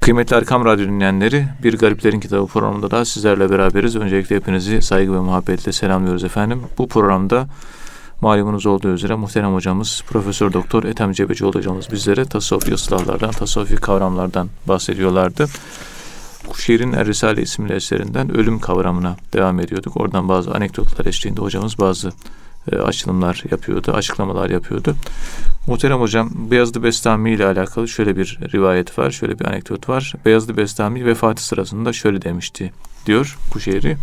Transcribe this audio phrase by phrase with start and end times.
[0.00, 3.96] Kıymetli Erkam Radyo dinleyenleri, Bir Gariplerin Kitabı programında da sizlerle beraberiz.
[3.96, 6.62] Öncelikle hepinizi saygı ve muhabbetle selamlıyoruz efendim.
[6.78, 7.48] Bu programda
[8.20, 14.48] malumunuz olduğu üzere muhterem hocamız Profesör Doktor Ethem Cebecioğlu hocamız bizlere tasavvufi ıslahlardan, tasavvufi kavramlardan
[14.68, 15.46] bahsediyorlardı.
[16.48, 19.96] Kuşehir'in Er Risale isimli eserinden ölüm kavramına devam ediyorduk.
[19.96, 22.12] Oradan bazı anekdotlar eşliğinde hocamız bazı
[22.72, 24.96] e, açılımlar yapıyordu, açıklamalar yapıyordu.
[25.66, 30.14] Muhterem hocam Beyazıt Bestami ile alakalı şöyle bir rivayet var, şöyle bir anekdot var.
[30.24, 32.72] Beyazıt Bestami vefatı sırasında şöyle demişti
[33.06, 33.96] diyor Kuşehir'i.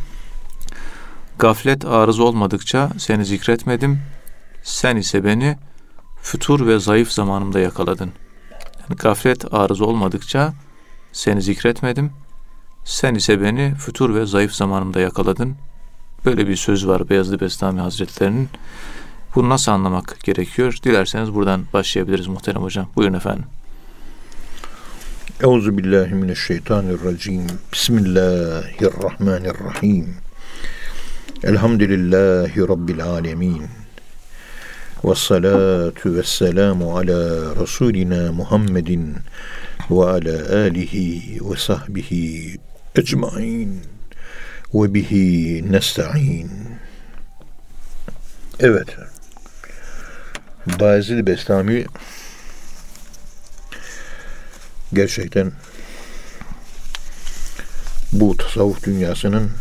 [1.39, 3.99] Gaflet arız olmadıkça seni zikretmedim.
[4.63, 5.57] Sen ise beni
[6.21, 8.11] fütur ve zayıf zamanımda yakaladın.
[8.81, 10.53] Yani gaflet arız olmadıkça
[11.11, 12.11] seni zikretmedim.
[12.85, 15.55] Sen ise beni fütur ve zayıf zamanımda yakaladın.
[16.27, 18.49] Böyle bir söz var Beyazıt Bestami Hazretleri'nin.
[19.35, 20.77] Bunu nasıl anlamak gerekiyor?
[20.83, 22.89] Dilerseniz buradan başlayabiliriz muhterem hocam.
[22.95, 23.45] Buyurun efendim.
[25.41, 27.47] Euzu billahi mineşşeytanirracim.
[27.73, 30.15] Bismillahirrahmanirrahim.
[31.43, 33.63] Elhamdülillahi rabbil alamin.
[35.03, 39.15] Ve salatu ve selamu ala Resulina Muhammedin
[39.91, 42.57] ve ala alihi ve sahbihi
[42.95, 43.96] ecmain
[44.73, 46.51] ve bihi nesta'in.
[48.59, 48.87] Evet.
[50.79, 51.85] Bayezid Bestami
[54.93, 55.51] gerçekten
[58.11, 59.51] bu tasavvuf dünyasının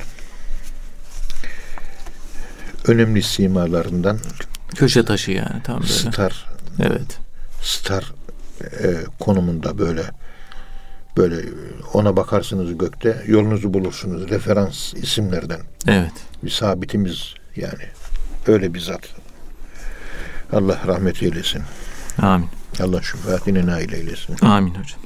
[2.87, 4.19] önemli simalarından
[4.75, 5.93] Köşe taşı yani tam böyle.
[5.93, 6.47] star
[6.83, 7.19] Evet.
[7.63, 8.13] star
[8.83, 10.03] e, konumunda böyle
[11.17, 11.49] böyle
[11.93, 16.13] ona bakarsınız gökte yolunuzu bulursunuz referans isimlerden Evet.
[16.43, 17.83] bir sabitimiz yani
[18.47, 19.09] öyle bir zat.
[20.53, 21.63] Allah rahmet eylesin.
[22.23, 22.49] Amin.
[22.81, 24.37] Allah şefaatine nail eylesin.
[24.47, 25.01] Amin hocam.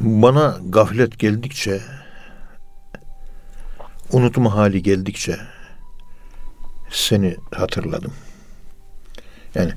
[0.00, 1.80] Bana gaflet geldikçe
[4.12, 5.38] unutma hali geldikçe
[6.90, 8.12] seni hatırladım.
[9.54, 9.72] Yani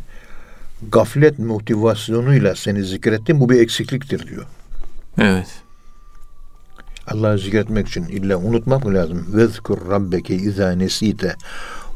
[0.82, 4.46] gaflet motivasyonuyla seni zikrettim bu bir eksikliktir diyor.
[5.18, 5.62] Evet.
[7.08, 9.26] Allah'ı zikretmek için illa unutmak mı lazım?
[9.30, 11.36] Vezkur rabbeke izâ nesite.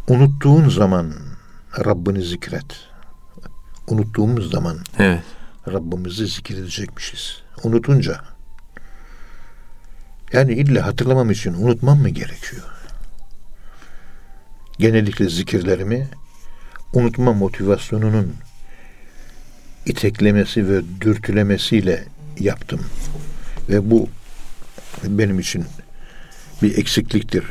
[0.07, 1.13] Unuttuğun zaman
[1.85, 2.65] Rabbini zikret.
[3.87, 5.23] Unuttuğumuz zaman Evet.
[5.67, 7.41] Rabbimizi zikredecekmişiz.
[7.63, 8.21] Unutunca.
[10.33, 12.63] Yani illa hatırlamam için unutmam mı gerekiyor?
[14.79, 16.07] Genellikle zikirlerimi
[16.93, 18.35] unutma motivasyonunun
[19.85, 22.03] iteklemesi ve dürtülemesiyle
[22.39, 22.81] yaptım.
[23.69, 24.09] Ve bu
[25.03, 25.65] benim için
[26.61, 27.45] bir eksikliktir.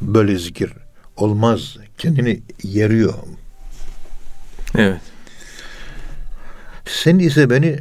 [0.00, 0.72] Böyle zikir
[1.16, 1.76] olmaz.
[1.98, 3.14] Kendini yeriyor.
[4.74, 5.00] Evet.
[6.86, 7.80] Sen ise beni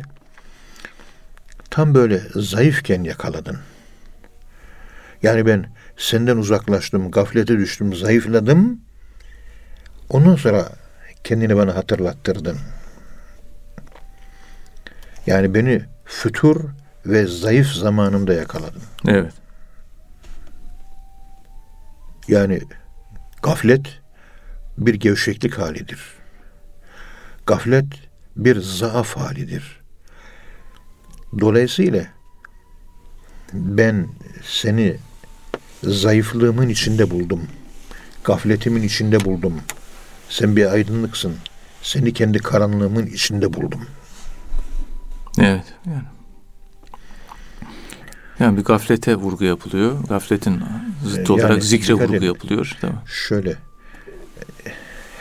[1.69, 3.57] tam böyle zayıfken yakaladın.
[5.23, 5.65] Yani ben
[5.97, 8.81] senden uzaklaştım, gaflete düştüm, zayıfladım.
[10.09, 10.69] Ondan sonra
[11.23, 12.57] kendini bana hatırlattırdın.
[15.27, 16.61] Yani beni fütur
[17.05, 18.81] ve zayıf zamanımda yakaladın.
[19.07, 19.33] Evet.
[22.27, 22.61] Yani
[23.43, 23.99] gaflet
[24.77, 25.99] bir gevşeklik halidir.
[27.45, 27.85] Gaflet
[28.35, 29.81] bir zaaf halidir.
[31.39, 32.07] Dolayısıyla
[33.53, 34.07] ben
[34.43, 34.97] seni
[35.83, 37.47] zayıflığımın içinde buldum.
[38.23, 39.61] Gafletimin içinde buldum.
[40.29, 41.35] Sen bir aydınlıksın.
[41.81, 43.87] Seni kendi karanlığımın içinde buldum.
[45.39, 45.63] Evet.
[45.85, 46.03] Yani.
[48.39, 50.03] Yani bir gaflete vurgu yapılıyor.
[50.09, 50.63] Gafletin
[51.05, 52.25] zıttı Yani olarak zikre vurgu edin.
[52.25, 52.77] yapılıyor.
[52.81, 52.99] Değil mi?
[53.05, 53.55] Şöyle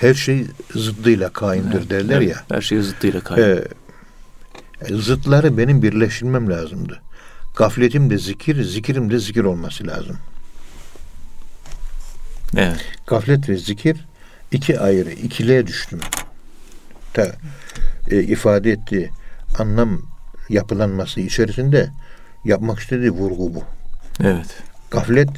[0.01, 2.45] her şey zıddıyla kaimdir derler Evet, ya.
[2.57, 3.67] Her şey zıttıyla kayıyor.
[4.89, 7.01] Ee, zıtları benim birleştirmem lazımdı.
[7.57, 10.19] Gafletim de zikir, zikrim de zikir olması lazım.
[12.57, 12.85] Evet.
[13.07, 13.97] Gaflet ve zikir
[14.53, 16.01] iki ayrı, ikiliye düştüm.
[17.15, 17.33] Ta,
[18.11, 19.11] e, ifade ettiği
[19.59, 20.03] anlam
[20.49, 21.91] yapılanması içerisinde
[22.45, 23.65] yapmak istediği vurgu bu.
[24.25, 24.63] Evet.
[24.91, 25.29] Gaflet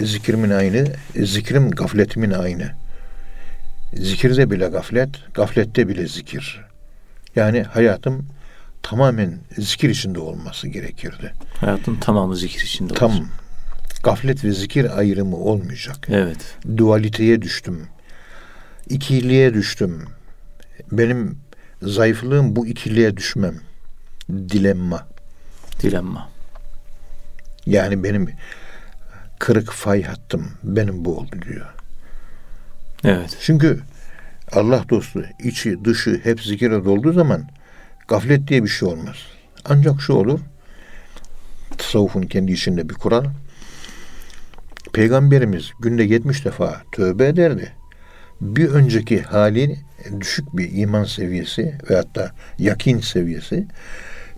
[0.00, 0.84] zikrimin aynı,
[1.16, 2.72] zikrim gafletimin aynı.
[3.94, 6.60] Zikirde bile gaflet, gaflette bile zikir.
[7.36, 8.26] Yani hayatım
[8.82, 11.32] tamamen zikir içinde olması gerekirdi.
[11.56, 13.26] Hayatın tamamı zikir içinde Tam olacak.
[14.02, 16.06] gaflet ve zikir ayrımı olmayacak.
[16.10, 16.56] Evet.
[16.76, 17.86] Dualiteye düştüm.
[18.88, 20.04] İkiliğe düştüm.
[20.92, 21.38] Benim
[21.82, 23.54] zayıflığım bu ikiliğe düşmem.
[24.30, 25.06] Dilemma.
[25.82, 26.30] Dilemma.
[27.66, 28.28] Yani benim
[29.38, 31.66] kırık fay hattım benim bu oldu diyor.
[33.04, 33.38] Evet.
[33.40, 33.80] Çünkü
[34.52, 37.48] Allah dostu içi dışı hep zikire dolduğu zaman
[38.08, 39.16] Gaflet diye bir şey olmaz.
[39.64, 40.40] Ancak şu olur.
[41.78, 43.24] Tasavvufun kendi içinde bir kural.
[44.92, 47.72] Peygamberimiz günde 70 defa tövbe ederdi.
[48.42, 49.78] Bir önceki hali
[50.20, 53.66] düşük bir iman seviyesi veyahut da yakin seviyesi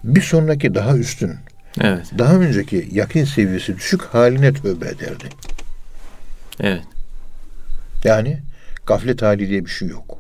[0.05, 1.35] bir sonraki daha üstün
[1.81, 2.11] Evet.
[2.19, 5.25] daha önceki yakin seviyesi düşük haline tövbe ederdi.
[6.61, 6.83] Evet.
[8.05, 8.39] Yani
[8.87, 10.19] gaflet hali diye bir şey yok.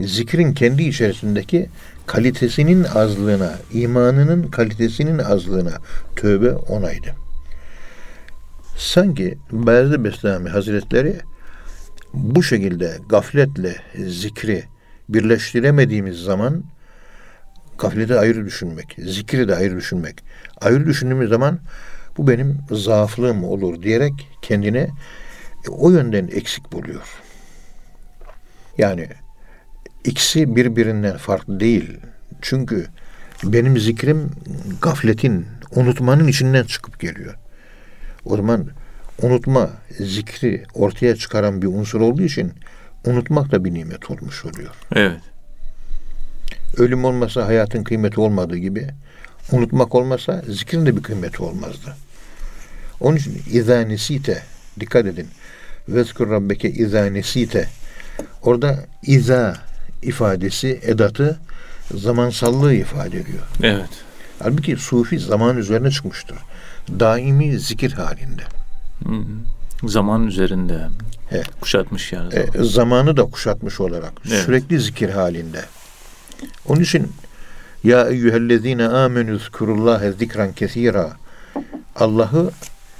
[0.00, 1.68] Zikrin kendi içerisindeki
[2.06, 5.72] kalitesinin azlığına, imanının kalitesinin azlığına
[6.16, 7.14] tövbe onaydı.
[8.76, 11.16] Sanki Bayezid Bestami Hazretleri
[12.14, 13.76] bu şekilde gafletle
[14.06, 14.64] zikri
[15.08, 16.64] birleştiremediğimiz zaman
[17.78, 20.24] gafleti ayrı düşünmek, zikri de ayrı düşünmek.
[20.60, 21.58] Ayrı düşündüğümüz zaman
[22.16, 24.88] bu benim zaaflığım olur diyerek kendine
[25.66, 27.20] e, o yönden eksik buluyor.
[28.78, 29.08] Yani
[30.04, 31.98] ikisi birbirinden farklı değil.
[32.42, 32.86] Çünkü
[33.44, 34.30] benim zikrim
[34.82, 37.34] gafletin, unutmanın içinden çıkıp geliyor.
[38.24, 38.68] O zaman
[39.22, 42.52] unutma, zikri ortaya çıkaran bir unsur olduğu için
[43.06, 44.70] unutmak da bir nimet olmuş oluyor.
[44.94, 45.20] Evet.
[46.76, 48.88] Ölüm olmasa hayatın kıymeti olmadığı gibi
[49.52, 51.96] unutmak olmasa zikrin de bir kıymeti olmazdı.
[53.00, 54.42] Onun için izâ nesite
[54.80, 55.28] dikkat edin.
[55.88, 57.68] Vezkur rabbeke izâ nesite
[58.42, 59.56] orada izâ
[60.02, 61.40] ifadesi edatı
[61.94, 63.42] zamansallığı ifade ediyor.
[63.62, 63.90] Evet.
[64.38, 66.38] Halbuki sufi zaman üzerine çıkmıştır.
[67.00, 68.42] Daimi zikir halinde.
[69.84, 70.88] Zaman üzerinde
[71.30, 71.46] Evet.
[71.60, 72.34] kuşatmış yani.
[72.34, 72.64] E, zaman.
[72.64, 74.42] zamanı da kuşatmış olarak Evet.
[74.44, 75.64] sürekli zikir halinde.
[76.66, 77.12] Onun için
[77.84, 81.12] ya eyyühellezine amenü zkurullâhe zikran kesira
[81.96, 82.50] Allah'ı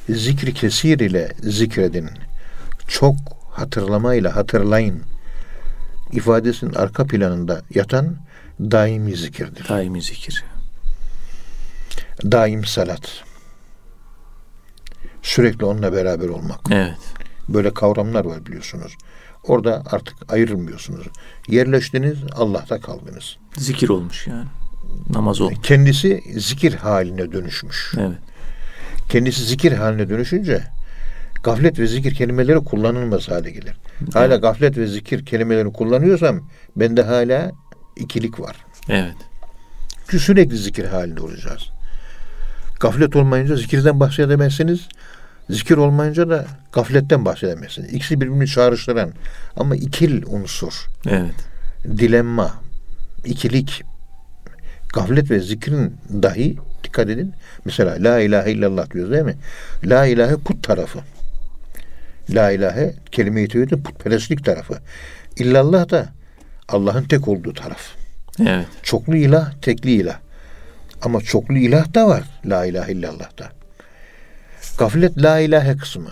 [0.09, 2.11] zikri kesir ile zikredin.
[2.89, 3.15] Çok
[3.53, 5.03] hatırlamayla hatırlayın.
[6.13, 8.17] ifadesinin arka planında yatan
[8.61, 9.69] daimi zikirdir.
[9.69, 10.45] Daimi zikir.
[12.25, 13.25] Daim salat.
[15.23, 16.61] Sürekli onunla beraber olmak.
[16.71, 16.97] Evet.
[17.49, 18.97] Böyle kavramlar var biliyorsunuz.
[19.45, 21.07] Orada artık ayrılmıyorsunuz.
[21.49, 23.37] Yerleştiniz, Allah'ta kaldınız.
[23.57, 24.45] Zikir olmuş yani.
[25.11, 25.59] Namaz olmuş.
[25.63, 27.95] Kendisi zikir haline dönüşmüş.
[27.99, 28.19] Evet.
[29.09, 30.63] Kendisi zikir haline dönüşünce
[31.43, 33.75] gaflet ve zikir kelimeleri kullanılmaz hale gelir.
[34.13, 36.41] Hala gaflet ve zikir kelimelerini kullanıyorsam
[36.77, 37.53] bende hala
[37.97, 38.57] ikilik var.
[38.89, 39.17] Evet.
[39.99, 41.63] Çünkü sürekli zikir halinde olacağız.
[42.81, 44.89] Gaflet olmayınca zikirden bahsedemezsiniz.
[45.51, 47.93] Zikir olmayınca da gafletten bahsedemezsiniz.
[47.95, 49.13] İkisi birbirini çağrıştıran
[49.57, 51.35] ama ikil unsur, Evet.
[51.85, 52.55] dilemma,
[53.25, 53.83] ikilik,
[54.95, 57.35] gaflet ve zikrin dahi dikkat edin.
[57.65, 59.37] Mesela la ilahe illallah diyoruz değil mi?
[59.85, 60.99] La ilahe put tarafı.
[62.31, 64.79] La ilahe kelime-i tevhidin putperestlik tarafı.
[65.37, 66.09] İllallah da
[66.69, 67.81] Allah'ın tek olduğu taraf.
[68.41, 68.67] Evet.
[68.83, 70.19] Çoklu ilah, tekli ilah.
[71.03, 73.58] Ama çoklu ilah da var la ilahe illallah'ta.
[74.79, 76.11] Gaflet la ilahe kısmı.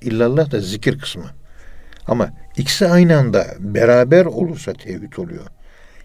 [0.00, 1.24] İllallah da zikir kısmı.
[2.06, 5.46] Ama ikisi aynı anda beraber olursa tevhid oluyor.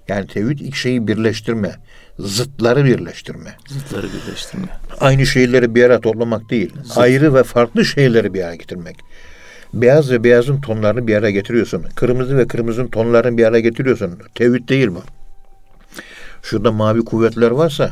[0.07, 1.75] Yani tevhid iki şeyi birleştirme,
[2.19, 3.55] zıtları birleştirme.
[3.67, 4.67] Zıtları birleştirme.
[4.99, 8.95] Aynı şeyleri bir araya toplamak değil, ayrı ve farklı şeyleri bir araya getirmek.
[9.73, 11.85] Beyaz ve beyazın tonlarını bir araya getiriyorsun.
[11.95, 14.19] Kırmızı ve kırmızının tonlarını bir araya getiriyorsun.
[14.35, 15.03] Tevhid değil bu.
[16.41, 17.91] Şurada mavi kuvvetler varsa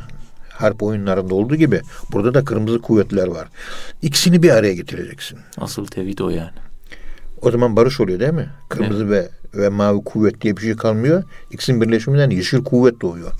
[0.56, 1.82] harp oyunlarında olduğu gibi
[2.12, 3.48] burada da kırmızı kuvvetler var.
[4.02, 5.40] İkisini bir araya getireceksin.
[5.58, 6.52] Asıl tevhid o yani.
[7.42, 8.50] O zaman barış oluyor değil mi?
[8.70, 11.24] Kırmızı ve ve mavi kuvvet diye bir şey kalmıyor.
[11.52, 13.32] İkisinin birleşiminden yeşil kuvvet doğuyor.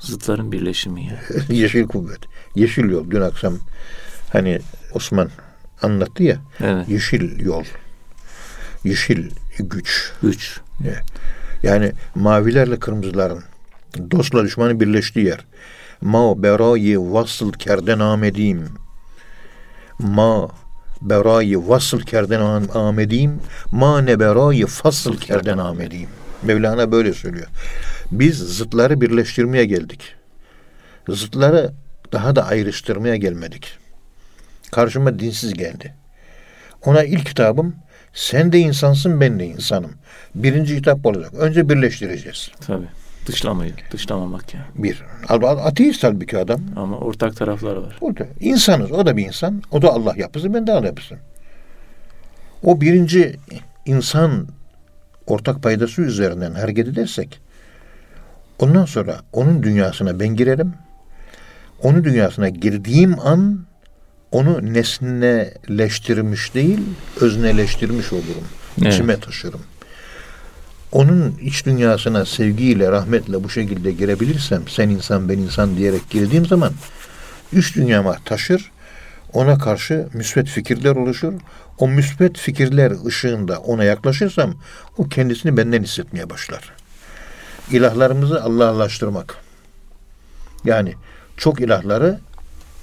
[0.00, 1.18] Zıtların birleşimi yani.
[1.60, 2.18] yeşil kuvvet.
[2.54, 3.10] Yeşil yol.
[3.10, 3.58] Dün akşam
[4.32, 4.60] hani
[4.94, 5.30] Osman
[5.82, 6.36] anlattı ya.
[6.60, 6.88] Evet.
[6.88, 7.64] Yeşil yol.
[8.84, 10.12] Yeşil güç.
[10.22, 10.60] Üç.
[11.62, 13.42] Yani mavilerle kırmızıların
[14.10, 15.44] dostla düşmanın birleştiği yer.
[16.02, 18.68] Berayı vasıl kerden amedim.
[19.98, 20.48] Ma
[21.02, 23.40] berayı vasıl kerden am- amedim.
[23.72, 26.08] Ma ne berayı fasıl kerden amedim.
[26.42, 27.46] Mevlana böyle söylüyor.
[28.10, 30.14] Biz zıtları birleştirmeye geldik.
[31.08, 31.72] Zıtları
[32.12, 33.78] daha da ayrıştırmaya gelmedik.
[34.72, 35.94] Karşıma dinsiz geldi.
[36.84, 37.74] Ona ilk kitabım
[38.12, 39.92] sen de insansın ben de insanım.
[40.34, 41.34] Birinci kitap olacak.
[41.34, 42.50] Önce birleştireceğiz.
[42.66, 42.86] Tabii.
[43.26, 44.64] Dışlamayı, dışlamamak yani.
[44.74, 45.02] Bir.
[45.28, 46.60] Ateist halbuki adam.
[46.76, 47.96] Ama ortak tarafları var.
[48.00, 48.92] O da insanız.
[48.92, 49.62] O da bir insan.
[49.70, 50.54] O da Allah yapısı.
[50.54, 51.18] Ben de Allah yapısı.
[52.62, 53.36] O birinci
[53.86, 54.48] insan
[55.26, 57.40] ortak paydası üzerinden hareket edersek
[58.58, 60.74] ondan sonra onun dünyasına ben girerim.
[61.82, 63.64] Onun dünyasına girdiğim an
[64.32, 66.80] onu nesneleştirmiş değil,
[67.20, 68.48] özneleştirmiş olurum.
[68.82, 68.92] Evet.
[68.92, 69.60] İçime taşırım.
[70.92, 76.72] Onun iç dünyasına sevgiyle, rahmetle bu şekilde girebilirsem, sen insan ben insan diyerek girdiğim zaman
[77.52, 78.70] üç dünyama taşır,
[79.32, 81.32] ona karşı müsbet fikirler oluşur.
[81.78, 84.54] O müsbet fikirler ışığında ona yaklaşırsam
[84.98, 86.72] o kendisini benden hissetmeye başlar.
[87.70, 89.36] İlahlarımızı Allah'laştırmak.
[90.64, 90.94] Yani
[91.36, 92.20] çok ilahları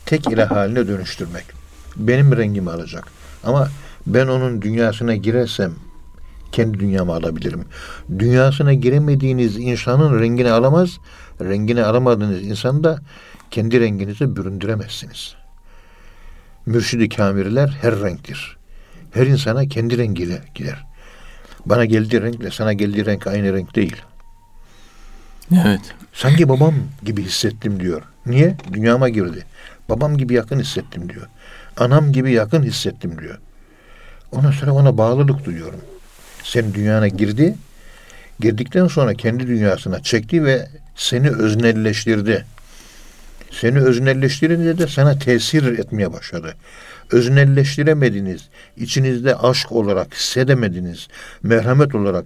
[0.06, 1.46] tek ilah haline dönüştürmek.
[1.96, 3.08] Benim rengimi alacak.
[3.44, 3.70] Ama
[4.08, 5.74] ben onun dünyasına girersem
[6.52, 7.66] kendi dünyamı alabilirim.
[8.20, 10.98] Dünyasına giremediğiniz insanın rengini alamaz,
[11.42, 13.00] rengini alamadığınız insan da
[13.52, 15.36] kendi renginize büründüremezsiniz.
[16.66, 18.58] Mürşidi kamiriler her renktir.
[19.12, 20.86] Her insana kendi rengiyle gider.
[21.66, 23.96] Bana geldiği renkle sana geldiği renk aynı renk değil.
[25.52, 25.82] Evet.
[26.14, 28.02] Sanki babam gibi hissettim diyor.
[28.26, 28.58] Niye?
[28.74, 29.46] Dünyama girdi.
[29.90, 31.28] Babam gibi yakın hissettim diyor.
[31.78, 33.40] Anam gibi yakın hissettim diyor.
[34.32, 35.80] Ondan sonra ona bağlılık duyuyorum.
[36.44, 37.56] Senin dünyana girdi.
[38.40, 42.46] Girdikten sonra kendi dünyasına çekti ve seni öznelleştirdi.
[43.52, 46.56] Seni öznelleştirince de sana tesir etmeye başladı.
[47.12, 51.08] Öznelleştiremediniz, içinizde aşk olarak hissedemediniz,
[51.44, 52.26] merhamet olarak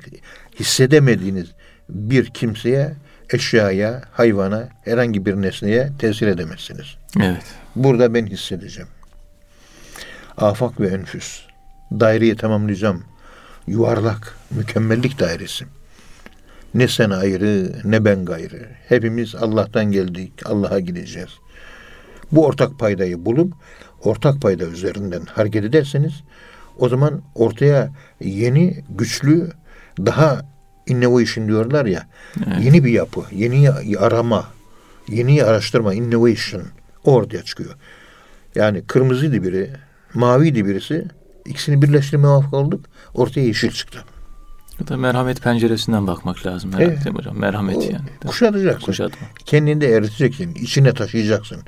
[0.60, 1.48] hissedemediğiniz
[1.90, 2.94] bir kimseye,
[3.34, 6.86] eşyaya, hayvana, herhangi bir nesneye tesir edemezsiniz.
[7.22, 7.44] Evet.
[7.76, 8.90] Burada ben hissedeceğim.
[10.38, 11.42] Afak ve enfüs.
[11.92, 13.04] Daireyi tamamlayacağım.
[13.68, 15.66] Yuvarlak, mükemmellik dairesi.
[16.74, 18.68] Ne sen ayrı, ne ben gayrı.
[18.88, 21.30] Hepimiz Allah'tan geldik, Allah'a gideceğiz.
[22.32, 23.54] Bu ortak paydayı bulup
[24.04, 26.14] ortak payda üzerinden hareket ederseniz
[26.80, 29.50] o zaman ortaya yeni, güçlü,
[30.00, 30.42] daha
[30.88, 32.08] innovation diyorlar ya.
[32.48, 32.64] Evet.
[32.64, 34.46] Yeni bir yapı, yeni arama,
[35.10, 36.64] yeni araştırma, innovation
[37.04, 37.76] ortaya çıkıyor.
[38.56, 39.70] Yani kırmızıydı biri,
[40.14, 41.06] maviydi birisi.
[41.46, 42.86] İkisini birleştirmeye muvaffak olduk.
[43.14, 44.04] Ortaya yeşil çıktı.
[44.80, 47.06] Ya da merhamet penceresinden bakmak lazım herhalde Evet.
[47.06, 47.40] değil mi hocam?
[47.40, 48.10] Merhamet O yani.
[48.28, 48.86] Kuşatacaksın.
[48.86, 49.28] Kuşatma.
[49.46, 50.56] Kendinde eriteceksin.
[50.56, 51.62] içine taşıyacaksın.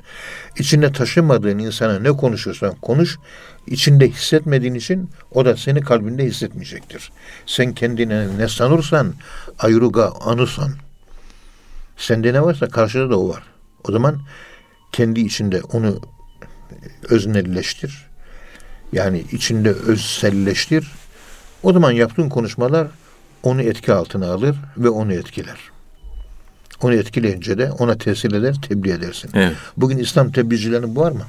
[0.58, 3.18] İçine taşımadığın insana ne konuşursan konuş.
[3.66, 7.12] içinde hissetmediğin için o da seni kalbinde hissetmeyecektir.
[7.46, 9.14] Sen kendine ne sanırsan
[9.58, 10.72] ayrıga anısan.
[11.96, 13.42] Sende ne varsa karşıda da o var.
[13.88, 14.20] O zaman
[14.92, 16.00] kendi içinde onu
[17.10, 18.05] öznelleştir.
[18.92, 20.92] Yani içinde özselleştir.
[21.62, 22.88] O zaman yaptığın konuşmalar
[23.42, 25.58] onu etki altına alır ve onu etkiler.
[26.82, 29.30] Onu etkileyince de ona tesir eder, tebliğ edersin.
[29.34, 29.56] Evet.
[29.76, 31.24] Bugün İslam tebliğcilerinin bu var mı?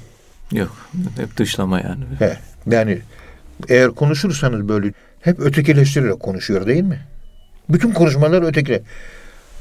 [0.52, 0.78] Yok.
[1.18, 2.04] Hep dışlama yani.
[2.20, 2.38] He.
[2.68, 3.02] Yani
[3.70, 7.00] eğer konuşursanız böyle hep ötekileştirerek konuşuyor değil mi?
[7.70, 8.82] Bütün konuşmalar ötekile.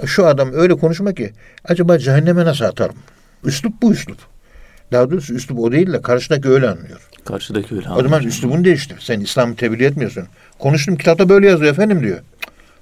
[0.06, 1.32] Şu adam öyle konuşma ki
[1.64, 2.96] acaba cehenneme nasıl atarım?
[3.44, 4.18] Üslup bu üslup.
[4.92, 7.08] Daha doğrusu üslup o değil de karşıdaki öyle anlıyor.
[7.26, 7.90] Karşıdaki öyle.
[7.90, 8.96] O zaman üslubunu değiştir.
[9.00, 10.24] Sen İslam'ı tebliğ etmiyorsun.
[10.58, 12.18] Konuştum kitapta böyle yazıyor efendim diyor.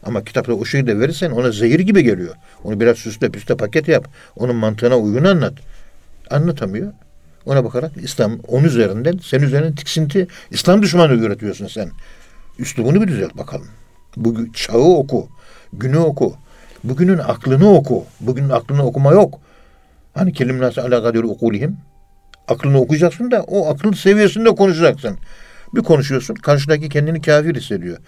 [0.02, 2.34] Ama kitapta o şeyi de verirsen ona zehir gibi geliyor.
[2.64, 4.08] Onu biraz süsle püsle paket yap.
[4.36, 5.54] Onun mantığına uygun anlat.
[6.30, 6.92] Anlatamıyor.
[7.46, 11.90] Ona bakarak İslam onun üzerinden senin üzerinden tiksinti İslam düşmanı üretiyorsun sen.
[12.58, 13.66] Üslubunu bir düzelt bakalım.
[14.16, 15.28] Bu çağı oku.
[15.72, 16.34] Günü oku.
[16.84, 18.04] Bugünün aklını oku.
[18.20, 19.40] Bugünün aklını okuma yok.
[20.14, 21.76] Hani kelim nasıl ala kadir okulihim.
[22.48, 25.18] Aklını okuyacaksın da o akıl seviyesinde konuşacaksın.
[25.74, 27.98] Bir konuşuyorsun karşıdaki kendini kafir hissediyor.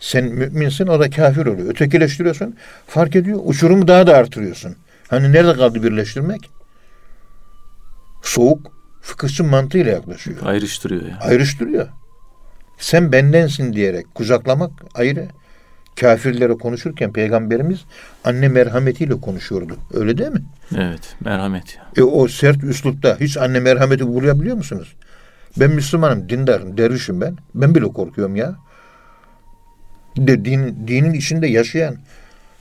[0.00, 1.68] Sen müminsin o da kafir oluyor.
[1.68, 2.56] Ötekileştiriyorsun.
[2.86, 3.40] Fark ediyor.
[3.44, 4.76] Uçurumu daha da artırıyorsun.
[5.08, 6.50] Hani nerede kaldı birleştirmek?
[8.22, 10.38] Soğuk fıkıhçı mantığıyla yaklaşıyor.
[10.44, 11.18] Ayrıştırıyor yani.
[11.20, 11.88] Ayrıştırıyor.
[12.78, 15.28] Sen bendensin diyerek kucaklamak ayrı.
[16.00, 17.84] Kafirlere konuşurken peygamberimiz
[18.24, 19.76] anne merhametiyle konuşuyordu.
[19.94, 20.42] Öyle değil mi?
[20.76, 21.16] Evet.
[21.20, 21.76] Merhamet.
[21.76, 21.82] ya.
[21.96, 24.96] E o sert üslupta hiç anne merhameti bulabiliyor musunuz?
[25.56, 27.36] Ben Müslümanım, dindarım, dervişim ben.
[27.54, 28.56] Ben bile korkuyorum ya.
[30.16, 31.96] De, din, dinin içinde yaşayan,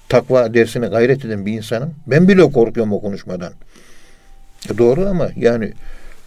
[0.09, 1.95] takva dersine gayret eden bir insanım.
[2.07, 3.53] Ben bile korkuyorum o konuşmadan.
[4.73, 5.73] E doğru ama yani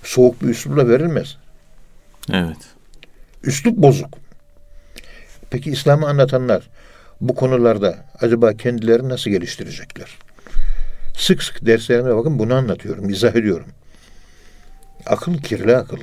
[0.02, 1.36] soğuk bir üslupla verilmez.
[2.32, 2.56] Evet.
[3.44, 4.18] Üslup bozuk.
[5.50, 6.68] Peki İslam'ı anlatanlar
[7.22, 10.18] bu konularda acaba kendilerini nasıl geliştirecekler?
[11.16, 13.68] Sık sık derslerime bakın bunu anlatıyorum, izah ediyorum.
[15.06, 15.98] Akıl kirli akıl.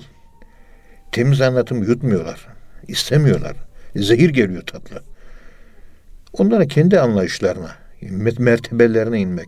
[1.12, 2.48] Temiz anlatım yutmuyorlar.
[2.88, 3.56] istemiyorlar.
[3.96, 5.04] Zehir geliyor tatlı.
[6.34, 7.72] Onlara kendi anlayışlarına,
[8.40, 9.48] mertebelerine inmek.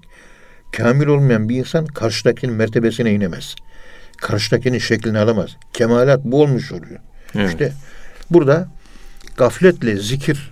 [0.78, 3.56] Kamil olmayan bir insan karşıdakinin mertebesine inemez.
[4.18, 5.58] Karşıdakinin şeklini alamaz.
[5.74, 7.00] Kemalat bu olmuş oluyor.
[7.36, 7.50] Evet.
[7.50, 7.74] İşte
[8.32, 8.68] burada
[9.38, 10.51] gafletle zikir,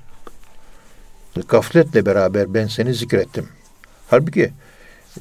[1.48, 3.50] gafletle beraber ben seni zikrettim.
[4.08, 4.53] Halbuki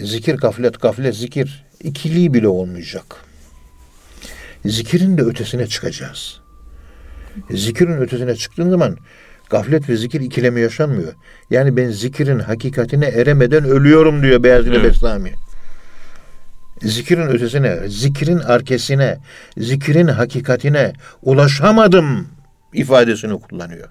[0.01, 3.05] zikir, gaflet, gaflet, zikir ikiliği bile olmayacak.
[4.65, 6.41] Zikirin de ötesine çıkacağız.
[7.51, 8.99] Zikirin ötesine çıktığın zaman
[9.51, 11.13] Gaflet ve zikir ikilemi yaşanmıyor.
[11.51, 14.85] Yani ben zikirin hakikatine eremeden ölüyorum diyor Beyazlı.
[14.85, 15.33] Bestami.
[16.83, 19.19] Zikrin ötesine, zikrin arkesine,
[19.57, 22.29] zikrin hakikatine ulaşamadım
[22.73, 23.89] ifadesini kullanıyor.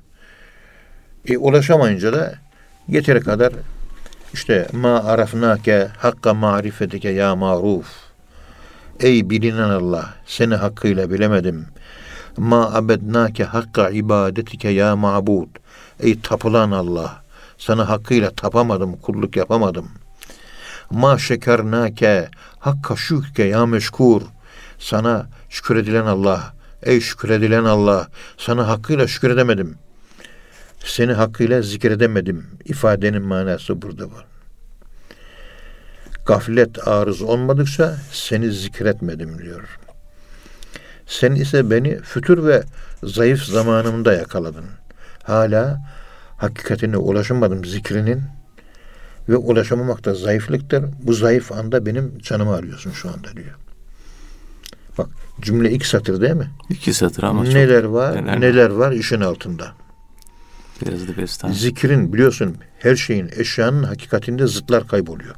[1.27, 2.35] E, ulaşamayınca da
[2.87, 3.53] yeteri kadar
[4.33, 7.87] işte ma arafnake hakka marifetike ya maruf.
[8.99, 11.65] Ey bilinen Allah seni hakkıyla bilemedim.
[12.37, 15.47] Ma abednake hakka ibadetike ya mabud.
[15.99, 17.23] Ey tapılan Allah
[17.57, 19.89] sana hakkıyla tapamadım, kulluk yapamadım.
[20.91, 22.29] Ma şekernake
[22.59, 24.21] hakka şükrike ya meşkur.
[24.79, 26.53] Sana şükredilen Allah,
[26.83, 28.07] ey şükredilen Allah,
[28.37, 29.77] sana hakkıyla şükredemedim.
[30.83, 32.45] Seni hakkıyla zikredemedim.
[32.65, 34.25] İfadenin manası burada var.
[36.25, 39.79] Gaflet arız olmadıkça seni zikretmedim diyor.
[41.05, 42.63] Sen ise beni fütür ve
[43.03, 44.65] zayıf zamanımda yakaladın.
[45.23, 45.81] Hala
[46.37, 48.21] hakikatine ulaşamadım zikrinin
[49.29, 50.85] ve ulaşamamak da zayıflıktır.
[51.03, 53.55] Bu zayıf anda benim canımı arıyorsun şu anda diyor.
[54.97, 55.07] Bak
[55.41, 56.51] cümle ilk satır değil mi?
[56.69, 59.73] İki satır ama çok neler var, neler neler, var işin altında.
[61.17, 61.53] Bestami.
[61.53, 65.35] Zikrin biliyorsun her şeyin eşyanın hakikatinde zıtlar kayboluyor.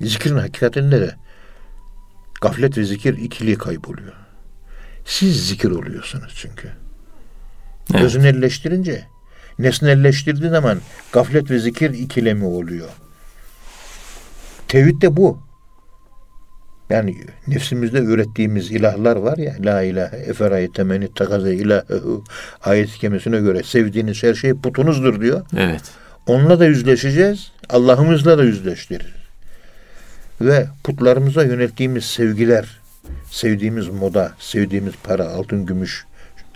[0.00, 1.16] Zikrin hakikatinde de
[2.40, 4.12] gaflet ve zikir ikili kayboluyor.
[5.04, 6.68] Siz zikir oluyorsunuz çünkü.
[7.94, 8.04] Evet.
[8.04, 9.04] Öznelleştirince,
[9.58, 10.80] nesnelleştirdiği zaman
[11.12, 12.88] gaflet ve zikir ikilemi oluyor.
[14.68, 15.43] Tevhid de bu.
[16.94, 22.24] Yani nefsimizde ürettiğimiz ilahlar var ya la ilahe eferayı temeni takaze ilahehu
[22.64, 25.42] ayet-i kerimesine göre sevdiğiniz her şey putunuzdur diyor.
[25.56, 25.82] Evet.
[26.26, 27.52] Onunla da yüzleşeceğiz.
[27.68, 29.14] Allah'ımızla da yüzleştirir.
[30.40, 32.80] Ve putlarımıza yönelttiğimiz sevgiler,
[33.30, 36.04] sevdiğimiz moda, sevdiğimiz para, altın, gümüş,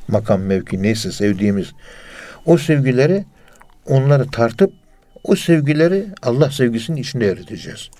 [0.08, 1.72] makam, mevki neyse sevdiğimiz
[2.46, 3.24] o sevgileri
[3.86, 4.72] onları tartıp
[5.24, 7.90] o sevgileri Allah sevgisinin içinde eriteceğiz.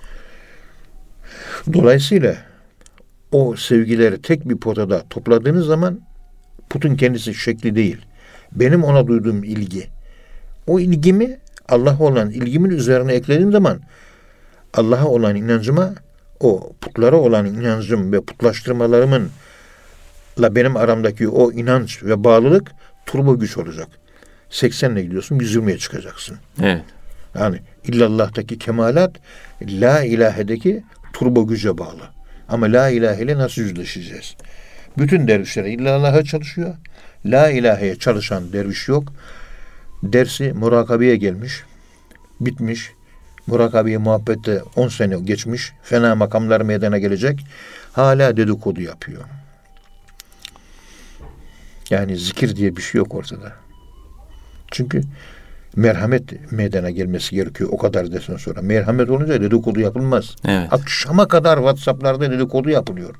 [1.73, 2.37] Dolayısıyla
[3.31, 5.99] o sevgileri tek bir potada topladığınız zaman
[6.69, 7.97] putun kendisi şekli değil.
[8.51, 9.87] Benim ona duyduğum ilgi.
[10.67, 13.79] O ilgimi Allah'a olan ilgimin üzerine eklediğim zaman
[14.73, 15.93] Allah'a olan inancıma
[16.39, 19.29] o putlara olan inancım ve putlaştırmalarımın
[20.39, 22.71] la benim aramdaki o inanç ve bağlılık
[23.05, 23.87] turbo güç olacak.
[24.49, 26.37] 80 ile gidiyorsun 120'ye çıkacaksın.
[26.61, 26.83] Evet.
[27.39, 29.11] Yani illallah'taki kemalat
[29.61, 32.09] la ilahedeki turbo güce bağlı.
[32.49, 34.35] Ama la ilahe ile nasıl yüzleşeceğiz?
[34.97, 36.75] Bütün dervişler illallah'a çalışıyor.
[37.25, 39.13] La ilaheye çalışan derviş yok.
[40.03, 41.63] Dersi murakabeye gelmiş.
[42.41, 42.91] Bitmiş.
[43.47, 45.73] Murakabeye muhabbette 10 sene geçmiş.
[45.83, 47.45] Fena makamlar meydana gelecek.
[47.93, 49.23] Hala dedikodu yapıyor.
[51.89, 53.53] Yani zikir diye bir şey yok ortada.
[54.71, 55.01] Çünkü
[55.75, 58.61] merhamet meydana gelmesi gerekiyor o kadar desen sonra.
[58.61, 60.35] Merhamet olunca dedikodu yapılmaz.
[60.45, 60.73] Evet.
[60.73, 63.15] Akşama kadar WhatsApp'larda dedikodu yapılıyor.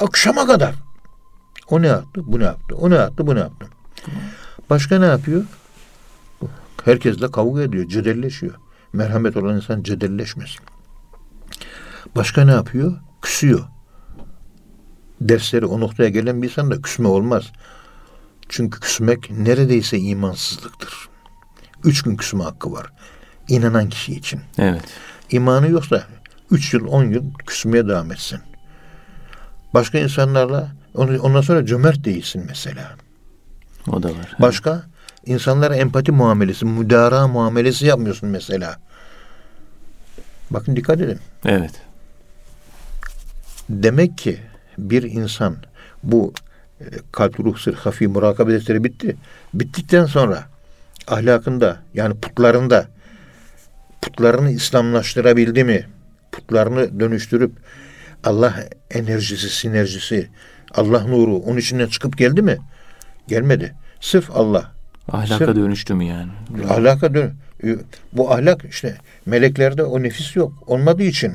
[0.00, 0.74] Akşama kadar.
[1.70, 2.22] O ne yaptı?
[2.26, 2.76] Bu ne yaptı?
[2.76, 3.26] O ne yaptı?
[3.26, 3.66] Bu ne yaptı?
[4.70, 5.44] Başka ne yapıyor?
[6.84, 8.54] Herkesle kavga ediyor, cedelleşiyor.
[8.92, 10.56] Merhamet olan insan cedelleşmez.
[12.16, 12.96] Başka ne yapıyor?
[13.22, 13.60] Küsüyor.
[15.20, 17.52] Dersleri o noktaya gelen bir insan da küsme olmaz.
[18.52, 21.08] Çünkü küsmek neredeyse imansızlıktır.
[21.84, 22.86] Üç gün küsme hakkı var.
[23.48, 24.40] İnanan kişi için.
[24.58, 24.82] Evet.
[25.30, 26.06] İmanı yoksa
[26.50, 28.40] üç yıl, on yıl küsmeye devam etsin.
[29.74, 32.96] Başka insanlarla ondan sonra cömert değilsin mesela.
[33.88, 34.36] O da var.
[34.40, 34.82] Başka
[35.26, 38.78] insanlara empati muamelesi, müdara muamelesi yapmıyorsun mesela.
[40.50, 41.18] Bakın dikkat edin.
[41.44, 41.72] Evet.
[43.68, 44.40] Demek ki
[44.78, 45.56] bir insan
[46.02, 46.32] bu
[47.12, 49.16] kalp ruh sır hafi murakabe defteri bitti.
[49.54, 50.44] Bittikten sonra
[51.06, 52.86] ahlakında yani putlarında
[54.02, 55.86] putlarını İslamlaştırabildi mi?
[56.32, 57.52] Putlarını dönüştürüp
[58.24, 58.54] Allah
[58.90, 60.28] enerjisi, sinerjisi,
[60.74, 62.58] Allah nuru onun içinden çıkıp geldi mi?
[63.28, 63.74] Gelmedi.
[64.00, 64.72] Sırf Allah.
[65.08, 66.30] Ahlaka Sırf- dönüştü mü yani?
[66.68, 67.32] Ahlaka dön.
[68.12, 70.52] Bu ahlak işte meleklerde o nefis yok.
[70.66, 71.34] Olmadığı için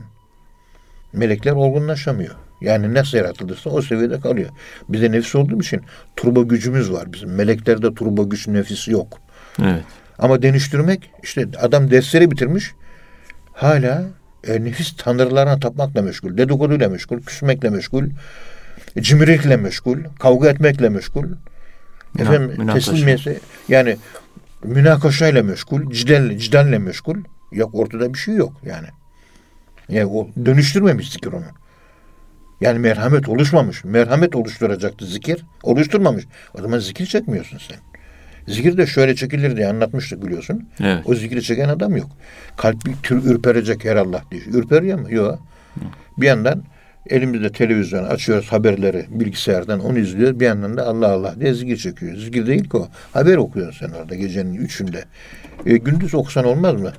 [1.13, 2.35] melekler olgunlaşamıyor.
[2.61, 4.49] Yani nasıl yaratıldıysa o seviyede kalıyor.
[4.89, 5.81] Bize nefis olduğu için
[6.15, 7.35] turbo gücümüz var bizim.
[7.35, 9.19] Meleklerde turbo güç nefis yok.
[9.63, 9.83] Evet.
[10.19, 12.71] Ama dönüştürmek işte adam dersleri bitirmiş.
[13.53, 14.03] Hala
[14.47, 16.37] e, nefis tanrılarına tapmakla meşgul.
[16.37, 17.21] Dedikoduyla meşgul.
[17.21, 18.03] Küsmekle meşgul.
[18.99, 19.97] Cimrilikle meşgul.
[20.19, 21.23] Kavga etmekle meşgul.
[21.23, 22.91] Müna- Efendim münakaşa.
[22.91, 23.39] teslimiyesi
[23.69, 23.97] yani
[24.63, 25.91] münakaşayla meşgul.
[25.91, 27.17] Cidel, cidalle meşgul.
[27.51, 28.87] Yok ortada bir şey yok yani.
[29.89, 31.43] Yani o dönüştürmemiş zikir onu.
[32.61, 33.83] Yani merhamet oluşmamış.
[33.83, 35.45] Merhamet oluşturacaktı zikir.
[35.63, 36.25] Oluşturmamış.
[36.57, 37.77] O zaman zikir çekmiyorsun sen.
[38.53, 40.69] Zikir de şöyle çekilir diye anlatmıştık biliyorsun.
[40.79, 41.03] Evet.
[41.05, 42.09] O zikri çeken adam yok.
[42.57, 44.41] Kalp bir tür ürperecek her Allah diye.
[44.41, 45.13] Ürperiyor mu?
[45.13, 45.39] Yok.
[46.17, 46.63] Bir yandan
[47.09, 50.39] elimizde televizyon açıyoruz haberleri bilgisayardan onu izliyoruz.
[50.39, 52.15] Bir yandan da Allah Allah diye zikir çekiyor.
[52.15, 52.89] Zikir değil ki o.
[53.13, 55.03] Haber okuyorsun sen orada gecenin üçünde.
[55.65, 56.93] E, gündüz okusan olmaz mı?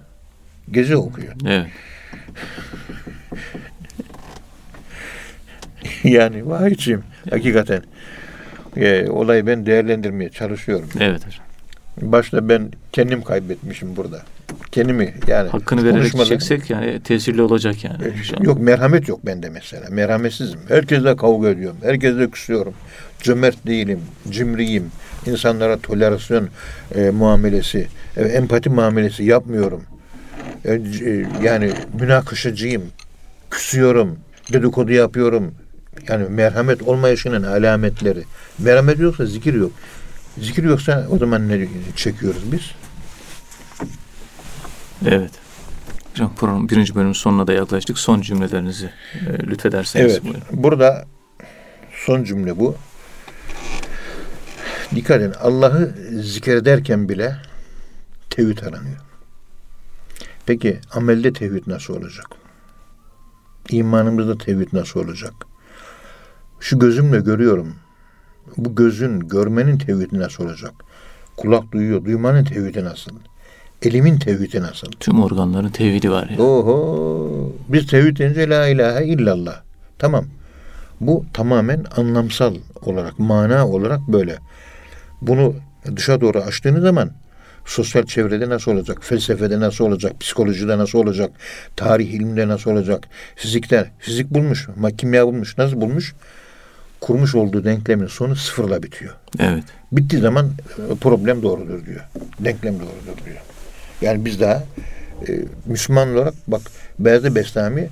[0.71, 1.35] Gece okuyor.
[1.47, 1.67] Evet.
[6.11, 7.83] yani vahiyciğim hakikaten
[8.77, 10.89] e, olayı ben değerlendirmeye çalışıyorum.
[11.01, 11.45] Evet hocam.
[12.03, 14.23] Başta ben kendim kaybetmişim burada.
[14.73, 18.05] Kendimi yani Hakkını vererek çeksek yani tesirli olacak yani.
[18.05, 18.45] E, inşallah.
[18.45, 19.87] Yok merhamet yok bende mesela.
[19.91, 20.61] Merhametsizim.
[20.69, 21.79] Herkesle kavga ediyorum.
[21.83, 22.75] Herkesle küsüyorum.
[23.21, 24.01] Cömert değilim.
[24.31, 24.91] Cimriyim.
[25.27, 26.49] İnsanlara tolerasyon
[26.95, 29.83] e, muamelesi, e, empati muamelesi yapmıyorum.
[30.65, 32.83] E, e, yani münakaşacıyım.
[33.51, 34.19] Küsüyorum.
[34.53, 35.55] Dedikodu yapıyorum.
[36.09, 38.25] Yani merhamet olmayışının alametleri.
[38.59, 39.73] Merhamet yoksa zikir yok.
[40.39, 42.71] Zikir yoksa o zaman ne çekiyoruz biz?
[45.07, 45.31] Evet.
[46.13, 47.99] Hocam programın birinci bölümün sonuna da yaklaştık.
[47.99, 50.13] Son cümlelerinizi e, lütfederseniz.
[50.13, 50.25] Evet.
[50.25, 50.43] buyurun.
[50.53, 51.07] Burada
[51.93, 52.77] son cümle bu.
[54.95, 55.33] Dikkat edin.
[55.41, 57.37] Allah'ı zikrederken bile
[58.31, 58.97] tevhid aranıyor.
[60.47, 62.27] Peki amelde tevhid nasıl olacak?
[63.71, 65.33] İmanımızda tevhid nasıl olacak?
[66.61, 67.75] Şu gözümle görüyorum.
[68.57, 70.73] Bu gözün, görmenin tevhidi nasıl olacak?
[71.37, 73.13] Kulak duyuyor, duymanın tevhidi nasıl?
[73.83, 74.87] Elimin tevhidi nasıl?
[75.01, 76.39] Tüm organların tevhidi var ya.
[76.45, 77.53] Oho.
[77.69, 79.63] Biz tevhid deyince la ilahe illallah.
[79.99, 80.25] Tamam.
[81.01, 84.39] Bu tamamen anlamsal olarak, mana olarak böyle.
[85.23, 85.55] Bunu
[85.97, 87.11] dışa doğru açtığınız zaman
[87.65, 91.31] sosyal çevrede nasıl olacak, felsefede nasıl olacak, psikolojide nasıl olacak,
[91.77, 94.69] tarih ilminde nasıl olacak, fizikte, fizik bulmuş,
[94.99, 96.15] kimya bulmuş, nasıl bulmuş?
[97.01, 99.15] Kurmuş olduğu denklemin sonu sıfırla bitiyor.
[99.39, 99.65] Evet.
[99.93, 100.51] Bittiği zaman
[100.93, 102.01] e, problem doğrudur diyor.
[102.41, 103.37] Denklem doğrudur diyor.
[104.01, 104.65] Yani biz daha
[105.29, 106.61] e, Müslüman olarak bak
[106.99, 107.89] Beyazı Bestami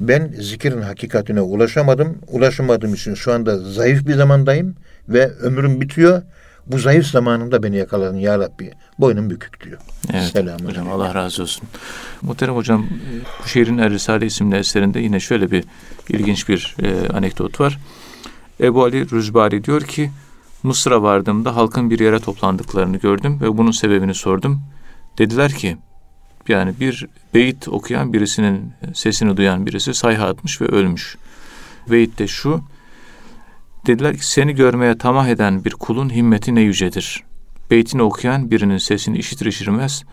[0.00, 2.18] ben zikirin hakikatine ulaşamadım.
[2.28, 4.76] Ulaşamadığım için şu anda zayıf bir zamandayım
[5.08, 6.22] ve ömrüm bitiyor.
[6.66, 8.72] Bu zayıf zamanımda beni yakaladın ya Rabbi.
[8.98, 9.78] Boynum bükük diyor.
[10.12, 10.24] Evet.
[10.24, 10.92] Selamun hocam.
[10.92, 11.68] Allah razı olsun.
[12.22, 15.64] Muhterem hocam e, bu şehrin Er Risale isimli eserinde yine şöyle bir
[16.08, 17.78] ilginç bir e, anekdot var.
[18.60, 20.10] Ebu Ali Rüzbari diyor ki
[20.62, 24.60] Mısır'a vardığımda halkın bir yere toplandıklarını gördüm ve bunun sebebini sordum.
[25.18, 25.76] Dediler ki
[26.48, 31.16] yani bir beyit okuyan birisinin sesini duyan birisi sayha atmış ve ölmüş.
[31.90, 32.60] Beyit de şu.
[33.86, 37.24] Dediler ki seni görmeye tamah eden bir kulun himmeti ne yücedir.
[37.70, 40.04] Beytini okuyan birinin sesini işitir işirmez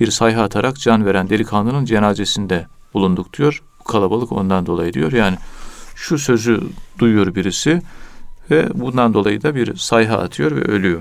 [0.00, 3.62] bir sayha atarak can veren delikanlının cenazesinde bulunduk diyor.
[3.80, 5.12] Bu kalabalık ondan dolayı diyor.
[5.12, 5.36] Yani
[5.94, 6.60] şu sözü
[6.98, 7.82] duyuyor birisi
[8.50, 11.00] ve bundan dolayı da bir sayha atıyor ve ölüyor.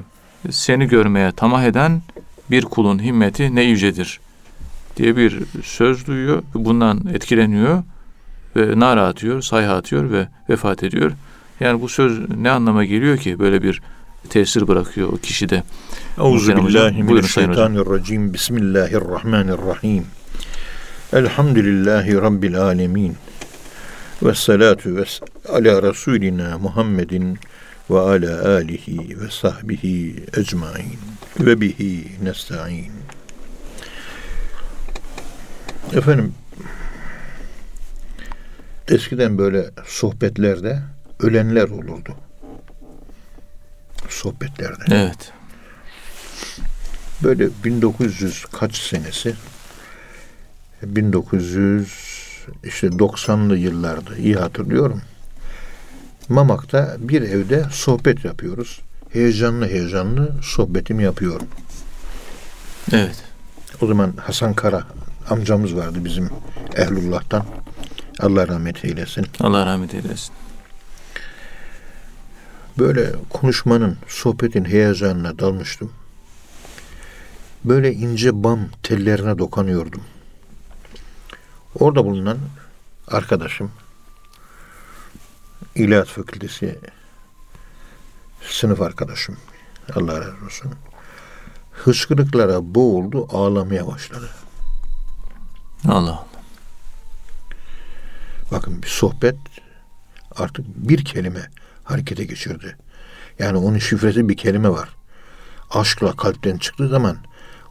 [0.49, 2.01] Seni görmeye tamah eden
[2.51, 4.19] bir kulun himmeti ne yücedir
[4.97, 6.43] diye bir söz duyuyor.
[6.53, 7.83] Bundan etkileniyor
[8.55, 11.11] ve nara atıyor, sayha atıyor ve vefat ediyor.
[11.59, 13.81] Yani bu söz ne anlama geliyor ki böyle bir
[14.29, 15.63] tesir bırakıyor o kişide.
[16.17, 17.71] Euzu Muhterem hocam, billahi buyurun sayın hocam.
[17.71, 18.33] mineşşeytanirracim.
[18.33, 20.05] Bismillahirrahmanirrahim.
[21.13, 23.15] Elhamdülillahi rabbil alamin.
[24.23, 25.05] Ve salatu ve
[25.49, 27.39] ala rasulina Muhammedin
[27.89, 30.99] ve ala alihi ve sahbihi ecmain
[31.39, 32.91] ve bihi nesta'in.
[35.93, 36.33] Efendim
[38.87, 40.81] eskiden böyle sohbetlerde
[41.19, 42.15] ölenler olurdu.
[44.09, 44.83] Sohbetlerde.
[44.89, 45.31] Evet.
[47.23, 49.35] Böyle 1900 kaç senesi
[50.83, 52.10] 1900
[52.63, 55.01] işte 90'lı yıllarda iyi hatırlıyorum.
[56.29, 58.81] Mamak'ta bir evde sohbet yapıyoruz.
[59.13, 61.47] Heyecanlı heyecanlı sohbetimi yapıyorum.
[62.91, 63.23] Evet.
[63.81, 64.83] O zaman Hasan Kara
[65.29, 66.29] amcamız vardı bizim
[66.75, 67.45] Ehlullah'tan.
[68.19, 69.25] Allah rahmet eylesin.
[69.39, 70.33] Allah rahmet eylesin.
[72.79, 75.91] Böyle konuşmanın, sohbetin heyecanına dalmıştım.
[77.65, 80.01] Böyle ince bam tellerine dokanıyordum.
[81.79, 82.37] Orada bulunan
[83.07, 83.71] arkadaşım,
[85.75, 86.79] İlahiyat Fakültesi
[88.41, 89.37] sınıf arkadaşım,
[89.95, 90.73] Allah razı olsun,
[91.71, 94.29] hıçkırıklara boğuldu, ağlamaya başladı.
[95.87, 96.25] Allah Allah.
[98.51, 99.35] Bakın bir sohbet
[100.35, 101.49] artık bir kelime
[101.83, 102.77] harekete geçirdi.
[103.39, 104.89] Yani onun şifresi bir kelime var.
[105.69, 107.17] Aşkla kalpten çıktığı zaman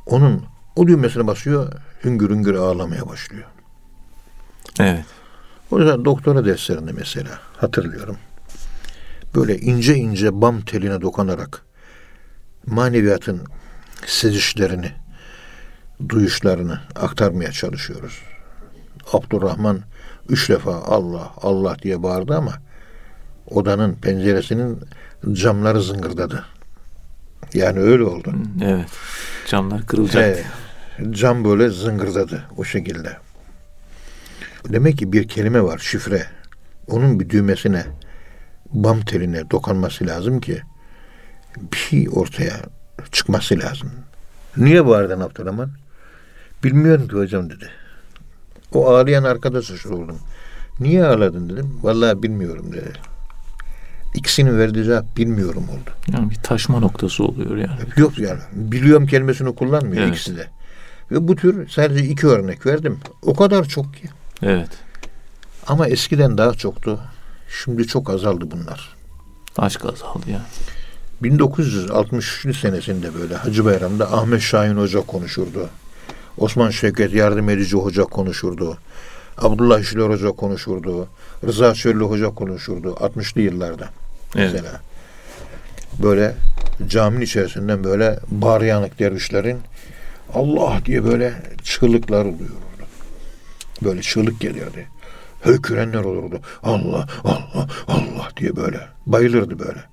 [0.06, 0.44] onun
[0.76, 1.72] o düğmesine basıyor,
[2.04, 3.48] hüngür hüngür ağlamaya başlıyor.
[4.80, 5.04] Evet.
[5.70, 8.16] O yüzden doktora derslerinde mesela hatırlıyorum.
[9.34, 11.62] Böyle ince ince bam teline dokanarak
[12.66, 13.40] maneviyatın
[14.06, 14.92] sezişlerini,
[16.08, 18.22] duyuşlarını aktarmaya çalışıyoruz.
[19.12, 19.80] Abdurrahman
[20.28, 22.52] üç defa Allah Allah diye bağırdı ama
[23.46, 24.80] odanın penceresinin
[25.32, 26.44] camları zıngırdadı.
[27.54, 28.34] Yani öyle oldu.
[28.64, 28.88] Evet.
[29.46, 30.36] Camlar kırılacak.
[30.36, 30.44] He,
[31.10, 33.16] cam böyle zıngırdadı o şekilde.
[34.68, 36.26] Demek ki bir kelime var şifre.
[36.86, 37.84] Onun bir düğmesine
[38.72, 40.60] bam teline dokanması lazım ki
[41.72, 42.56] bir şey ortaya
[43.12, 43.90] çıkması lazım.
[44.56, 45.70] Niye bağırdın Abdurrahman?
[46.64, 47.68] Bilmiyorum ki hocam dedi.
[48.74, 50.18] O ağlayan arkadaşa sordum.
[50.80, 51.78] Niye ağladın dedim.
[51.82, 52.92] Vallahi bilmiyorum dedi.
[54.14, 55.90] İkisinin verdiği cevap bilmiyorum oldu.
[56.12, 57.80] Yani bir taşma noktası oluyor yani.
[57.96, 58.40] Yok yani.
[58.52, 60.14] Biliyorum kelimesini kullanmıyor Evet.
[60.14, 60.46] ikisi de.
[61.10, 62.98] Ve bu tür sadece iki örnek verdim.
[63.22, 64.08] O kadar çok ki.
[64.42, 64.70] Evet.
[65.66, 67.00] Ama eskiden daha çoktu.
[67.64, 68.96] Şimdi çok azaldı bunlar.
[69.58, 70.42] Aşk azaldı yani.
[71.22, 75.68] 1963 senesinde böyle Hacı Bayram'da Ahmet Şahin Hoca konuşurdu.
[76.38, 78.78] Osman Şevket Yardım Edici Hoca konuşurdu.
[79.38, 81.08] Abdullah İşler Hoca konuşurdu.
[81.46, 83.88] Rıza Çöllü Hoca konuşurdu 60'lı yıllarda.
[84.36, 84.52] Evet.
[84.52, 84.80] Mesela.
[86.02, 86.34] Böyle
[86.88, 89.58] caminin içerisinden böyle bağıryanık dervişlerin
[90.34, 92.69] Allah diye böyle çığlıklar oluyordu.
[93.82, 94.78] Böyle çığlık geliyordu.
[95.40, 96.40] Höykürenler olurdu.
[96.62, 98.80] Allah, Allah, Allah diye böyle.
[99.06, 99.84] Bayılırdı böyle.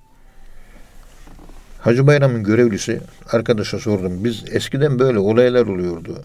[1.80, 3.00] Hacı Bayram'ın görevlisi
[3.32, 4.24] arkadaşa sordum.
[4.24, 6.22] Biz eskiden böyle olaylar oluyordu.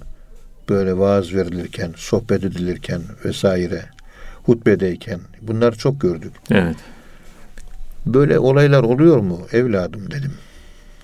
[0.69, 3.86] Böyle vaaz verilirken, sohbet edilirken vesaire.
[4.43, 5.19] Hutbedeyken.
[5.41, 6.34] Bunlar çok gördük.
[6.52, 6.76] Evet.
[8.06, 10.34] Böyle olaylar oluyor mu evladım dedim.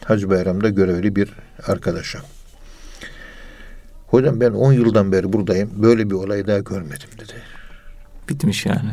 [0.05, 1.33] Hacı Bayram'da görevli bir
[1.67, 2.19] arkadaşa.
[4.09, 5.71] Hocam ben 10 yıldan beri buradayım.
[5.75, 7.33] Böyle bir olay daha görmedim dedi.
[8.29, 8.91] Bitmiş yani.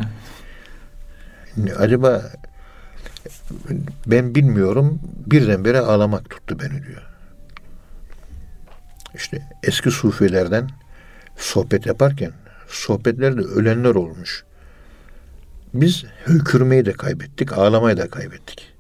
[1.78, 2.22] Acaba
[4.06, 7.02] ben bilmiyorum birdenbire ağlamak tuttu beni diyor.
[9.14, 10.70] İşte eski sufilerden
[11.36, 12.32] sohbet yaparken
[12.68, 14.44] sohbetlerde ölenler olmuş.
[15.74, 18.72] Biz höykürmeyi de kaybettik, ağlamayı da kaybettik.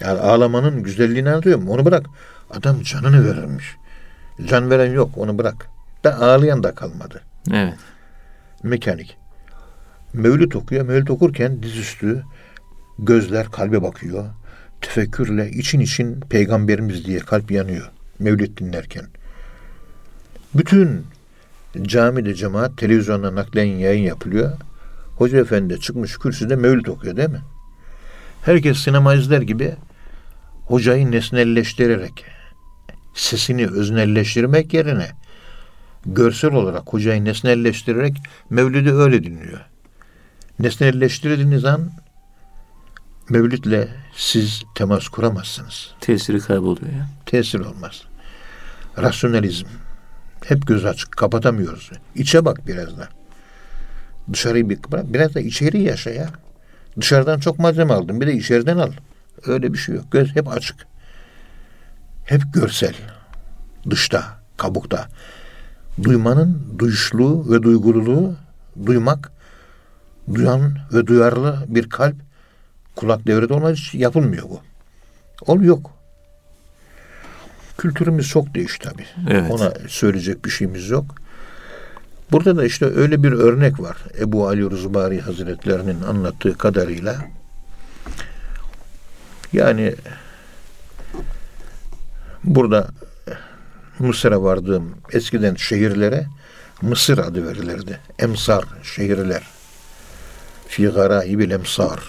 [0.00, 1.68] Yani ağlamanın güzelliğini anlatıyorum.
[1.68, 2.06] Onu bırak.
[2.50, 3.76] Adam canını verirmiş.
[4.46, 5.68] Can veren yok, onu bırak.
[6.04, 7.74] Da ağlayan da kalmadı Evet.
[8.62, 9.16] mekanik.
[10.12, 10.84] Mevlüt okuyor.
[10.84, 12.24] Mevlüt okurken dizüstü
[12.98, 14.24] gözler kalbe bakıyor.
[14.80, 17.90] Tefekkürle için için peygamberimiz diye kalp yanıyor.
[18.18, 19.06] Mevlüt dinlerken.
[20.54, 21.06] Bütün
[21.82, 24.52] camide cemaat televizyonda naklen yayın yapılıyor.
[25.16, 27.42] Hoca efendi çıkmış kürsüde mevlüt okuyor değil mi?
[28.42, 29.74] Herkes sinema izler gibi
[30.66, 32.24] hocayı nesnelleştirerek
[33.14, 35.08] sesini öznelleştirmek yerine
[36.06, 38.16] görsel olarak hocayı nesnelleştirerek
[38.50, 39.60] Mevlid'i öyle dinliyor.
[40.58, 41.90] Nesnelleştirdiğiniz an
[43.28, 45.94] Mevlid'le siz temas kuramazsınız.
[46.00, 47.08] Tesiri kayboluyor yani.
[47.26, 48.02] Tesir olmaz.
[48.98, 49.66] Rasyonalizm.
[50.44, 51.12] Hep göz açık.
[51.12, 51.90] Kapatamıyoruz.
[52.14, 53.08] İçe bak biraz da.
[54.32, 55.14] Dışarıyı bir bırak.
[55.14, 56.30] Biraz da içeri yaşa ya.
[57.00, 58.20] Dışarıdan çok malzeme aldın.
[58.20, 58.92] Bir de içeriden al.
[59.46, 60.12] Öyle bir şey yok.
[60.12, 60.86] Göz hep açık.
[62.24, 62.94] Hep görsel.
[63.90, 64.24] Dışta,
[64.56, 65.08] kabukta.
[66.02, 68.34] Duymanın duyuşluğu ve duygululuğu
[68.86, 69.32] duymak,
[70.34, 72.16] duyan ve duyarlı bir kalp
[72.96, 74.60] kulak devrede olmadığı için yapılmıyor bu.
[75.46, 75.90] Ol yok.
[77.78, 79.06] Kültürümüz çok değişti tabii.
[79.30, 79.50] Evet.
[79.50, 81.14] Ona söyleyecek bir şeyimiz yok.
[82.32, 83.96] Burada da işte öyle bir örnek var.
[84.20, 87.16] Ebu Ali Ruzbari Hazretlerinin anlattığı kadarıyla.
[89.52, 89.94] Yani
[92.44, 92.88] burada
[93.98, 96.26] Mısır'a vardığım eskiden şehirlere
[96.82, 98.00] Mısır adı verilirdi.
[98.18, 99.42] Emsar şehirler.
[100.68, 102.00] Fi garaibil emsar.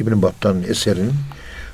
[0.00, 1.12] İbn Battan'ın eserinin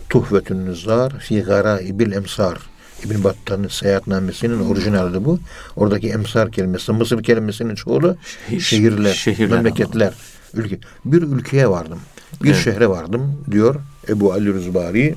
[0.08, 2.58] Tuhvetün Nüzzar fi garaibil emsar.
[3.04, 5.38] İbn Battan'ın seyahatnamesinin orijinali bu.
[5.76, 8.16] Oradaki emsar kelimesi, Mısır kelimesinin çoğulu
[8.48, 10.14] Şehir- şehirler, şehirler memleketler,
[10.54, 10.78] ülke.
[11.04, 11.98] Bir ülkeye vardım.
[12.42, 12.64] Bir Evet.
[12.64, 13.74] şehre vardım diyor
[14.08, 15.14] Ebu Ali Rüzbari.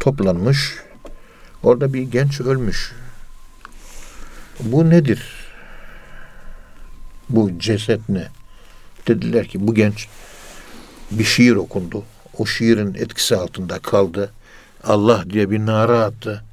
[0.00, 0.74] Toplanmış.
[1.62, 2.92] Orada bir genç ölmüş.
[4.60, 5.48] Bu nedir?
[7.28, 8.28] Bu ceset ne?
[9.08, 10.08] Dediler ki bu genç
[11.10, 12.04] bir şiir okundu.
[12.38, 14.32] O şiirin etkisi altında kaldı.
[14.84, 16.44] Allah diye bir nara attı.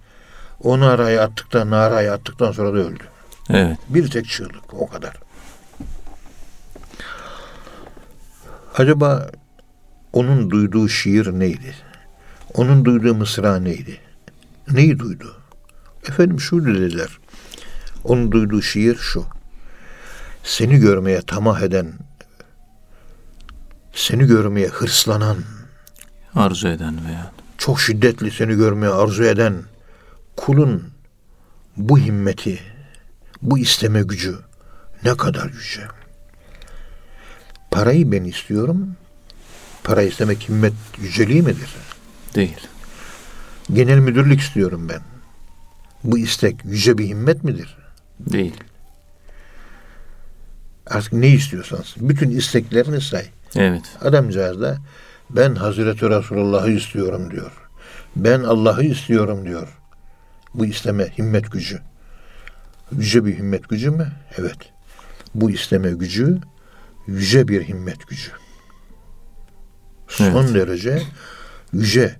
[0.63, 3.04] O narayı attıktan, narayı attıktan sonra da öldü.
[3.50, 3.78] Evet.
[3.89, 5.13] Bir tek çığlık o kadar.
[8.78, 9.30] Acaba
[10.13, 11.76] onun duyduğu şiir neydi?
[12.54, 14.05] Onun duyduğu mısra neydi?
[14.71, 15.36] Neyi duydu?
[16.08, 17.19] Efendim şu dediler.
[18.04, 19.25] Onun duyduğu şiir şu.
[20.43, 21.93] Seni görmeye tamah eden,
[23.93, 25.38] seni görmeye hırslanan,
[26.36, 29.63] Arzu eden veya çok şiddetli seni görmeye arzu eden
[30.36, 30.84] kulun
[31.78, 32.60] bu himmeti,
[33.41, 34.36] bu isteme gücü
[35.04, 35.88] ne kadar yüce.
[37.71, 38.95] Parayı ben istiyorum.
[39.84, 41.75] Para istemek himmet yüceliği midir?
[42.36, 42.67] Değil.
[43.73, 45.01] Genel müdürlük istiyorum ben.
[46.04, 47.78] Bu istek yüce bir himmet midir?
[48.19, 48.54] Değil.
[50.88, 51.95] Artık ne istiyorsanız.
[51.97, 53.25] Bütün isteklerini say.
[53.56, 53.84] Evet.
[54.01, 54.78] Adamcağız da
[55.30, 57.51] ben Hazreti Resulullah'ı istiyorum diyor.
[58.15, 59.67] Ben Allah'ı istiyorum diyor.
[60.54, 61.80] Bu isteme himmet gücü.
[62.91, 64.12] Yüce bir himmet gücü mü?
[64.38, 64.58] Evet.
[65.36, 66.38] Bu isteme gücü
[67.08, 68.32] yüce bir himmet gücü.
[70.08, 70.54] Son Evet.
[70.56, 71.01] derece
[71.73, 72.15] yüce.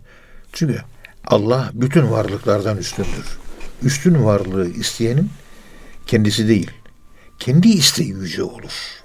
[0.54, 0.82] Çünkü
[1.28, 3.38] Allah bütün varlıklardan üstündür.
[3.84, 5.30] Üstün varlığı isteyenin
[6.08, 6.72] kendisi değil.
[7.40, 9.04] Kendi isteği yüce olur.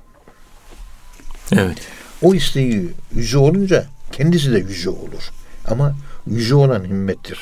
[1.52, 1.78] Evet.
[2.22, 5.30] O isteği yüce olunca kendisi de yüce olur.
[5.68, 7.38] Ama yüce olan himmettir.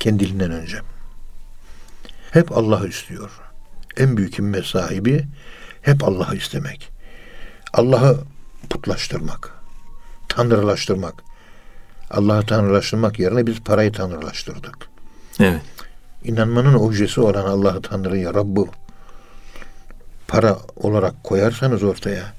[0.00, 0.78] Kendiliğinden önce.
[2.30, 3.30] Hep Allah'ı istiyor.
[3.96, 5.24] En büyük himmet sahibi
[5.82, 6.90] hep Allah'ı istemek.
[7.72, 8.24] Allah'ı
[8.70, 9.52] putlaştırmak.
[10.28, 11.29] Tanrılaştırmak.
[12.10, 14.76] Allah'ı tanrılaştırmak yerine biz parayı tanrılaştırdık.
[15.40, 15.62] Evet.
[16.24, 18.66] İnanmanın objesi olan Allah'ı Tanrı'yı, Rabb'ı
[20.28, 22.32] para olarak koyarsanız ortaya,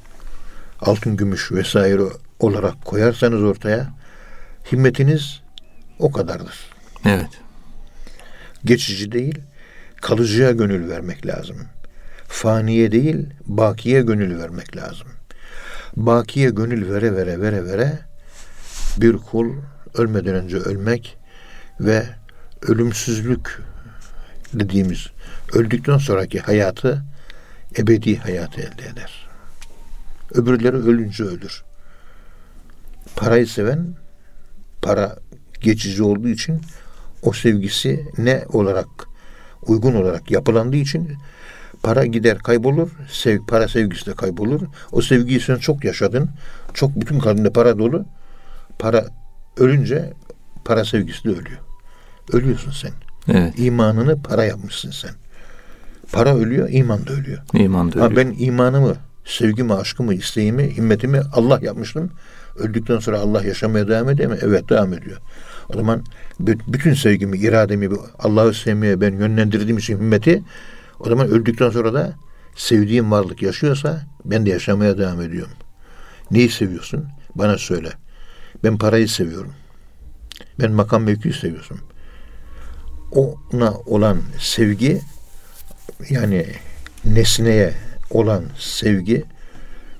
[0.79, 2.01] altın, gümüş vesaire
[2.39, 3.88] olarak koyarsanız ortaya,
[4.71, 5.41] himmetiniz
[5.99, 6.55] o kadardır.
[7.05, 7.29] Evet.
[8.65, 9.39] Geçici değil,
[10.01, 11.57] kalıcıya gönül vermek lazım.
[12.27, 15.07] Faniye değil, bakiye gönül vermek lazım.
[15.95, 18.11] Bakiye gönül vere vere vere vere
[18.97, 19.54] bir kul
[19.93, 21.17] ölmeden önce ölmek
[21.80, 22.06] ve
[22.62, 23.62] ölümsüzlük
[24.54, 25.08] dediğimiz
[25.54, 27.04] öldükten sonraki hayatı
[27.77, 29.30] ebedi hayatı elde eder.
[30.34, 31.63] Öbürleri ölünce ölür.
[33.15, 33.95] Parayı seven
[34.82, 35.17] para
[35.62, 36.62] geçici olduğu için
[37.21, 38.88] o sevgisi ne olarak
[39.62, 41.17] uygun olarak yapılandığı için
[41.84, 42.89] para gider kaybolur.
[43.12, 44.62] Sev, para sevgisi de kaybolur.
[44.91, 46.30] O sevgiyi sen çok yaşadın.
[46.73, 48.06] Çok bütün kalbinde para dolu.
[48.82, 49.06] Para
[49.58, 50.13] ölünce
[50.65, 51.60] para sevgisi de ölüyor.
[52.34, 52.91] Ölüyorsun sen.
[53.28, 53.54] Evet.
[53.58, 55.12] İmanını para yapmışsın sen.
[56.12, 57.39] Para ölüyor, iman da ölüyor.
[57.54, 58.15] İman da Ha, öyle.
[58.15, 62.12] ben imanımı, sevgimi, aşkımı, isteğimi, himmetimi Allah yapmıştım.
[62.56, 64.38] Öldükten sonra Allah yaşamaya devam ediyor mu?
[64.41, 65.17] Evet devam ediyor.
[65.70, 66.04] O zaman
[66.44, 67.89] bü- bütün sevgimi, irademi
[68.20, 70.44] Allah'ı sevmeye ben yönlendirdiğim için himmeti
[71.00, 72.13] o zaman öldükten sonra da
[72.56, 75.54] sevdiğim varlık yaşıyorsa ben de yaşamaya devam ediyorum.
[76.32, 77.06] Neyi seviyorsun?
[77.36, 77.89] Bana söyle.
[78.63, 79.54] Ben parayı seviyorum.
[80.60, 81.80] Ben makam mevkiyi seviyorsun.
[83.12, 85.02] Ona olan sevgi
[86.10, 86.45] yani
[87.06, 87.74] nesneye
[88.10, 89.24] olan sevgi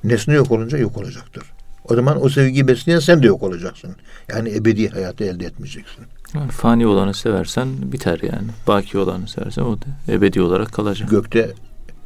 [0.04, 1.44] nesne yok olunca yok olacaktır.
[1.90, 3.96] O zaman o sevgiyi besleyen sen de yok olacaksın.
[4.30, 6.06] Yani ebedi hayatı elde etmeyeceksin.
[6.34, 8.48] Yani fani olanı seversen biter yani.
[8.68, 11.10] Baki olanı seversen o da ebedi olarak kalacak.
[11.10, 11.52] Gökte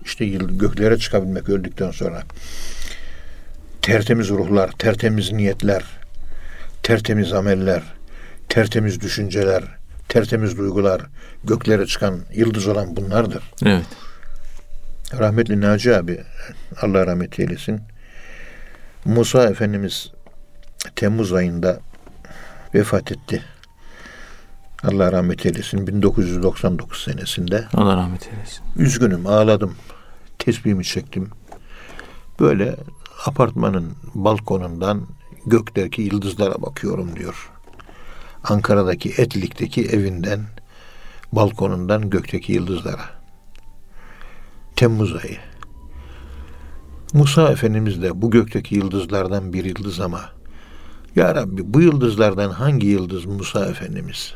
[0.05, 2.23] işte göklere çıkabilmek öldükten sonra
[3.81, 5.83] tertemiz ruhlar, tertemiz niyetler,
[6.85, 7.83] tertemiz ameller,
[8.49, 9.63] tertemiz düşünceler,
[10.09, 11.01] tertemiz duygular,
[11.43, 13.43] göklere çıkan yıldız olan bunlardır.
[13.65, 13.85] Evet.
[15.19, 16.23] Rahmetli Naci abi
[16.81, 17.81] Allah rahmet eylesin.
[19.05, 20.11] Musa Efendimiz
[20.95, 21.79] Temmuz ayında
[22.75, 23.43] vefat etti.
[24.83, 27.67] Allah rahmet eylesin 1999 senesinde.
[27.73, 28.63] Allah rahmet eylesin.
[28.77, 29.75] Üzgünüm, ağladım.
[30.39, 31.29] Tesbihimi çektim.
[32.39, 32.75] Böyle
[33.25, 35.07] apartmanın balkonundan
[35.45, 37.51] gökteki yıldızlara bakıyorum diyor.
[38.43, 40.39] Ankara'daki Etlik'teki evinden
[41.31, 43.09] balkonundan gökteki yıldızlara.
[44.75, 45.37] Temmuz ayı.
[47.13, 50.21] Musa Efendimiz de bu gökteki yıldızlardan bir yıldız ama
[51.15, 54.33] Ya Rabbi bu yıldızlardan hangi yıldız Musa Efendimiz?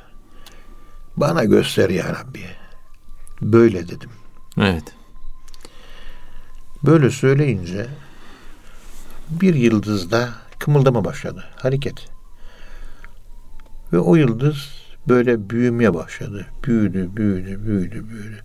[1.17, 2.45] Bana göster Ya Rabbi.
[3.41, 4.09] Böyle dedim.
[4.57, 4.83] Evet.
[6.83, 7.87] Böyle söyleyince
[9.29, 11.43] bir yıldızda kımıldama başladı.
[11.55, 12.05] Hareket.
[13.93, 14.69] Ve o yıldız
[15.07, 16.45] böyle büyümeye başladı.
[16.63, 18.43] Büyüdü, büyüdü, büyüdü, büyüdü.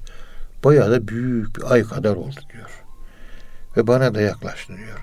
[0.65, 2.83] Bayağı da büyük bir ay kadar oldu diyor.
[3.77, 4.99] Ve bana da yaklaştı diyor.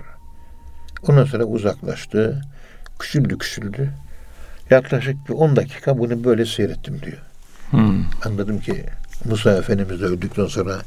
[1.08, 2.42] Ondan sonra uzaklaştı.
[2.98, 3.90] Küçüldü, küçüldü.
[4.70, 7.22] Yaklaşık bir 10 dakika bunu böyle seyrettim diyor.
[7.70, 8.04] Hmm.
[8.24, 8.84] Anladım ki
[9.24, 10.78] Musa Efendimiz öldükten sonra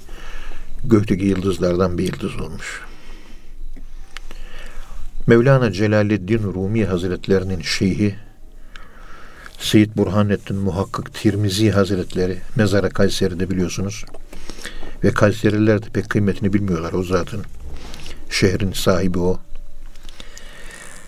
[0.84, 2.82] gökteki yıldızlardan bir yıldız olmuş.
[5.28, 8.16] Mevlana Celaleddin Rumi Hazretlerinin şeyhi
[9.60, 14.06] Seyyid Burhanettin Muhakkak Tirmizi Hazretleri mezarı Kayseri'de biliyorsunuz.
[15.04, 17.44] Ve Kayseriler de pek kıymetini bilmiyorlar o zatın.
[18.30, 19.40] Şehrin sahibi o.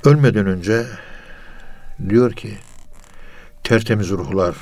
[0.05, 0.85] Ölmeden önce
[2.09, 2.57] diyor ki
[3.63, 4.55] tertemiz ruhlar,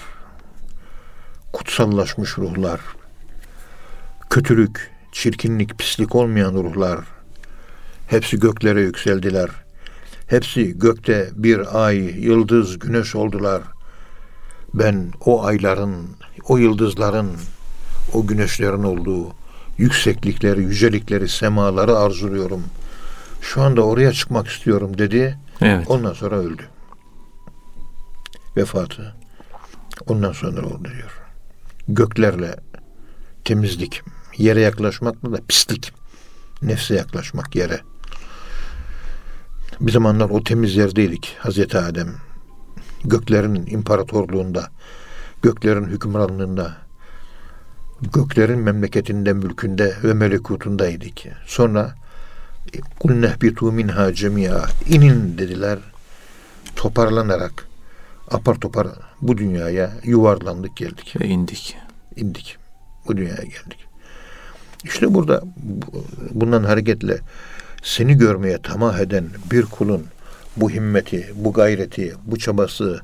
[1.53, 2.79] kutsallaşmış ruhlar,
[4.29, 6.99] kötülük, çirkinlik, pislik olmayan ruhlar,
[8.07, 9.49] hepsi göklere yükseldiler.
[10.27, 13.61] Hepsi gökte bir ay, yıldız, güneş oldular.
[14.73, 16.07] Ben o ayların,
[16.43, 17.31] o yıldızların,
[18.13, 19.33] o güneşlerin olduğu
[19.77, 22.63] yükseklikleri, yücelikleri, semaları arzuluyorum.
[23.41, 25.37] Şu anda oraya çıkmak istiyorum dedi.
[25.61, 25.85] Evet.
[25.89, 26.63] Ondan sonra öldü.
[28.57, 29.15] Vefatı.
[30.07, 31.19] Ondan sonra oldu diyor.
[31.87, 32.55] Göklerle
[33.45, 34.01] temizlik,
[34.37, 35.93] yere yaklaşmakla da pislik.
[36.61, 37.79] Nefse yaklaşmak yere.
[39.81, 42.15] Bir zamanlar o temiz yerdeydik Hazreti Adem.
[43.03, 44.69] Göklerin imparatorluğunda,
[45.41, 46.77] göklerin hükümranlığında,
[48.13, 51.17] göklerin memleketinde, mülkünde ve melekutundaydık.
[51.45, 51.95] Sonra
[52.99, 55.79] kul nehbitu minha cemia inin dediler.
[56.75, 57.67] Toparlanarak
[58.31, 58.87] apar topar
[59.21, 61.15] bu dünyaya yuvarlandık geldik.
[61.21, 61.77] Ve indik.
[62.15, 62.57] indik.
[63.07, 63.87] Bu dünyaya geldik.
[64.83, 65.43] İşte burada
[66.31, 67.19] bundan hareketle
[67.85, 70.05] seni görmeye tamah eden bir kulun
[70.57, 73.01] bu himmeti, bu gayreti, bu çabası,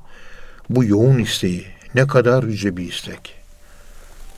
[0.70, 1.66] bu yoğun isteği
[1.96, 3.36] ne kadar yüce bir istek.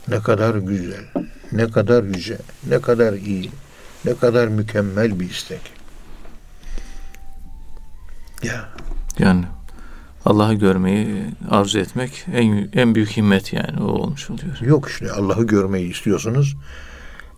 [0.08, 1.06] Ne kadar güzel,
[1.52, 2.38] ne kadar yüce,
[2.68, 3.52] ne kadar iyi,
[4.06, 5.62] ne kadar mükemmel bir istek.
[8.44, 8.70] Ya
[9.20, 9.46] Yani
[10.26, 14.62] Allah'ı görmeyi arzu etmek en en büyük himmet yani o olmuş oluyor.
[14.62, 16.56] yok işte Allah'ı görmeyi istiyorsunuz.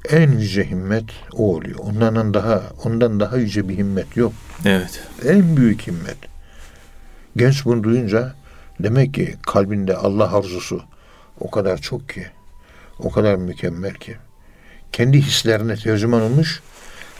[0.09, 1.03] En yüce himmet
[1.33, 1.79] o oluyor.
[1.79, 4.33] Ondan daha ondan daha yüce bir himmet yok.
[4.65, 5.03] Evet.
[5.25, 6.17] En büyük himmet.
[7.35, 8.35] Genç bunu duyunca
[8.79, 10.83] demek ki kalbinde Allah arzusu
[11.39, 12.27] o kadar çok ki,
[12.99, 14.17] o kadar mükemmel ki.
[14.91, 16.61] Kendi hislerine tercüman olmuş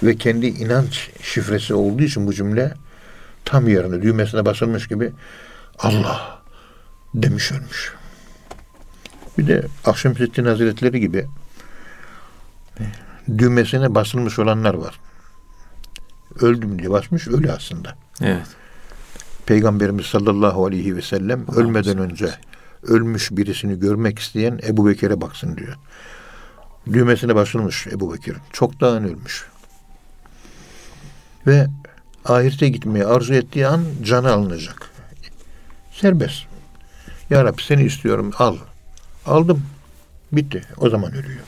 [0.04, 2.74] ve kendi inanç şifresi olduğu için bu cümle
[3.46, 5.12] tam yerine düğmesine basılmış gibi
[5.80, 6.42] Allah
[7.14, 7.94] demiş ölmüş.
[9.38, 11.26] Bir de Akşemseddin Hazretleri gibi
[13.38, 15.00] düğmesine basılmış olanlar var.
[16.42, 17.96] Öldüm diye basmış ölü aslında.
[18.22, 18.48] Evet.
[19.46, 22.04] Peygamberimiz sallallahu aleyhi ve sellem Allah ölmeden Allah.
[22.04, 22.30] önce
[22.84, 25.76] ölmüş birisini görmek isteyen Ebu Bekir'e baksın diyor.
[26.94, 28.38] Düğmesine basılmış Ebu Bekir.
[28.54, 29.46] Çoktan ölmüş.
[31.48, 31.68] Ve
[32.26, 34.92] ahirete gitmeyi arzu ettiği an canı alınacak.
[35.92, 36.44] Serbest.
[37.30, 38.58] Ya Rabbi seni istiyorum al.
[39.26, 39.64] Aldım.
[40.32, 40.62] Bitti.
[40.78, 41.44] O zaman ölüyor.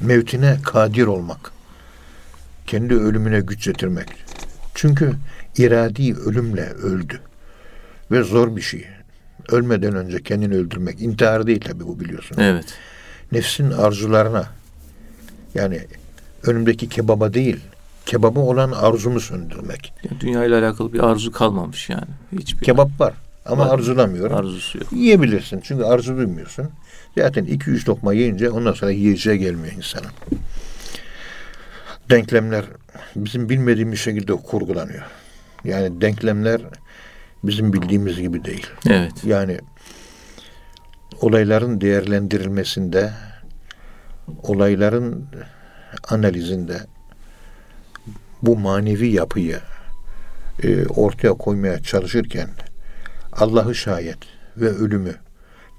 [0.00, 1.52] Mevtine kadir olmak.
[2.66, 4.08] Kendi ölümüne güç getirmek.
[4.74, 5.12] Çünkü
[5.58, 7.20] iradi ölümle öldü.
[8.10, 8.86] Ve zor bir şey.
[9.48, 11.00] Ölmeden önce kendini öldürmek.
[11.02, 12.36] intihar değil tabi bu biliyorsun.
[12.40, 12.74] Evet.
[13.32, 14.46] Nefsin arzularına
[15.54, 15.80] yani
[16.42, 17.60] önümdeki kebaba değil,
[18.06, 19.92] kebaba olan arzumu söndürmek.
[20.20, 22.08] Dünya ile alakalı bir arzu kalmamış yani.
[22.32, 23.14] Hiçbir Kebap var
[23.48, 23.74] ama Var.
[23.74, 24.36] arzulamıyorum.
[24.36, 24.92] arzusu yok.
[24.92, 26.70] Yiyebilirsin çünkü arzu duymuyorsun.
[27.18, 30.10] Zaten iki üç lokma yiyince ondan sonra yiyeceğe gelmiyor insanın.
[32.10, 32.64] Denklemler
[33.16, 35.04] bizim bilmediğimiz şekilde kurgulanıyor.
[35.64, 36.60] Yani denklemler
[37.44, 38.66] bizim bildiğimiz gibi değil.
[38.88, 39.24] Evet.
[39.24, 39.58] Yani
[41.20, 43.10] olayların değerlendirilmesinde,
[44.42, 45.26] olayların
[46.08, 46.80] analizinde
[48.42, 49.58] bu manevi yapıyı
[50.62, 52.48] e, ortaya koymaya çalışırken
[53.36, 54.18] Allah'ı şayet
[54.56, 55.14] ve ölümü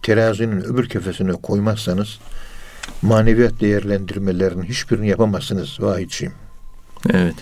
[0.01, 2.19] terazinin öbür kefesine koymazsanız
[3.01, 6.33] maneviyat değerlendirmelerinin hiçbirini yapamazsınız vahidciğim.
[7.09, 7.35] Evet.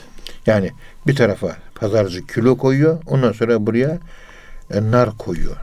[0.45, 0.71] Yani
[1.07, 3.99] bir tarafa pazarcı kilo koyuyor, ondan sonra buraya
[4.71, 5.57] e, nar koyuyor.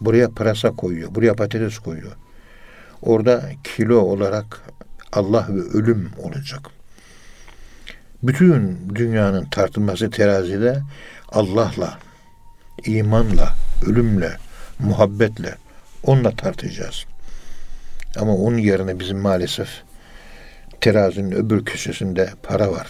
[0.00, 2.12] Buraya pırasa koyuyor, buraya patates koyuyor.
[3.02, 4.60] Orada kilo olarak
[5.12, 6.60] Allah ve ölüm olacak.
[8.22, 10.82] Bütün dünyanın tartılması terazide
[11.28, 11.98] Allah'la,
[12.84, 13.54] imanla,
[13.86, 14.36] ölümle,
[14.78, 15.54] muhabbetle
[16.02, 17.04] onunla tartacağız.
[18.16, 19.68] Ama onun yerine bizim maalesef
[20.80, 22.86] terazinin öbür köşesinde para var.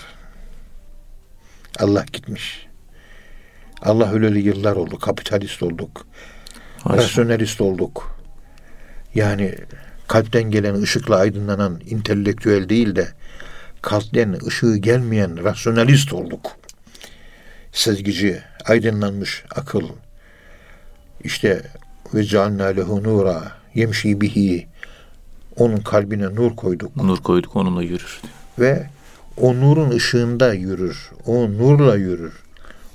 [1.81, 2.67] Allah gitmiş.
[3.83, 4.99] Allah öleli yıllar oldu.
[4.99, 6.07] Kapitalist olduk.
[6.83, 6.97] Haşa.
[6.97, 8.19] Rasyonelist olduk.
[9.15, 9.55] Yani
[10.09, 13.09] kalpten gelen ışıkla aydınlanan intelektüel değil de
[13.83, 16.57] kalpten ışığı gelmeyen rasyonalist olduk.
[17.75, 19.89] Sezgici, aydınlanmış akıl.
[21.25, 21.63] İşte
[22.15, 24.67] ve cealna lehu nura yemşi bihi
[25.57, 28.21] onun kalbine nur koyduk Nur koyduk onunla yürür.
[28.59, 28.87] ve
[29.37, 31.11] o nurun ışığında yürür.
[31.27, 32.33] O nurla yürür.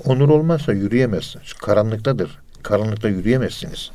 [0.05, 1.53] O nur olmazsa yürüyemezsiniz.
[1.53, 2.39] Karanlıktadır.
[2.63, 3.91] Karanlıkta yürüyemezsiniz.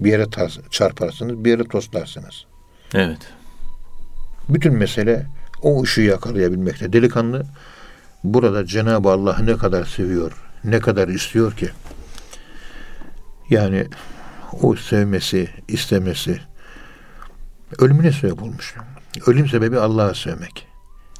[0.00, 0.26] Bir yere
[0.70, 2.44] çarparsınız, bir yere toslarsınız.
[2.94, 3.18] Evet.
[4.48, 5.26] Bütün mesele
[5.62, 6.92] o ışığı yakalayabilmekte.
[6.92, 7.46] Delikanlı
[8.24, 10.32] burada Cenab-ı Allah'ı ne kadar seviyor,
[10.64, 11.70] ne kadar istiyor ki.
[13.50, 13.86] Yani
[14.62, 16.40] o sevmesi, istemesi,
[17.78, 18.74] Ölümüne sebep olmuş.
[19.26, 20.66] Ölüm sebebi Allah'ı sevmek.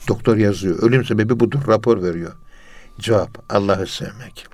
[0.09, 0.83] Doktor yazıyor.
[0.83, 1.61] Ölüm sebebi budur.
[1.69, 2.33] Rapor veriyor.
[2.99, 4.47] Cevap Allah'ı sevmek.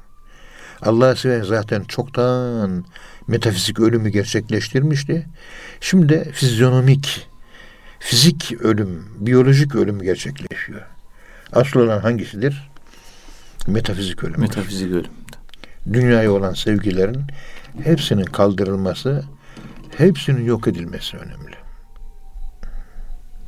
[0.82, 2.84] Allah'ı seven zaten çoktan
[3.26, 5.26] metafizik ölümü gerçekleştirmişti.
[5.80, 7.28] Şimdi de fizyonomik,
[7.98, 10.82] fizik ölüm, biyolojik ölüm gerçekleşiyor.
[11.52, 12.70] Asıl olan hangisidir?
[13.66, 14.40] Metafizik ölüm.
[14.40, 15.10] Metafizik ölüm.
[15.92, 17.20] Dünyaya olan sevgilerin
[17.84, 19.24] hepsinin kaldırılması,
[19.96, 21.56] hepsinin yok edilmesi önemli.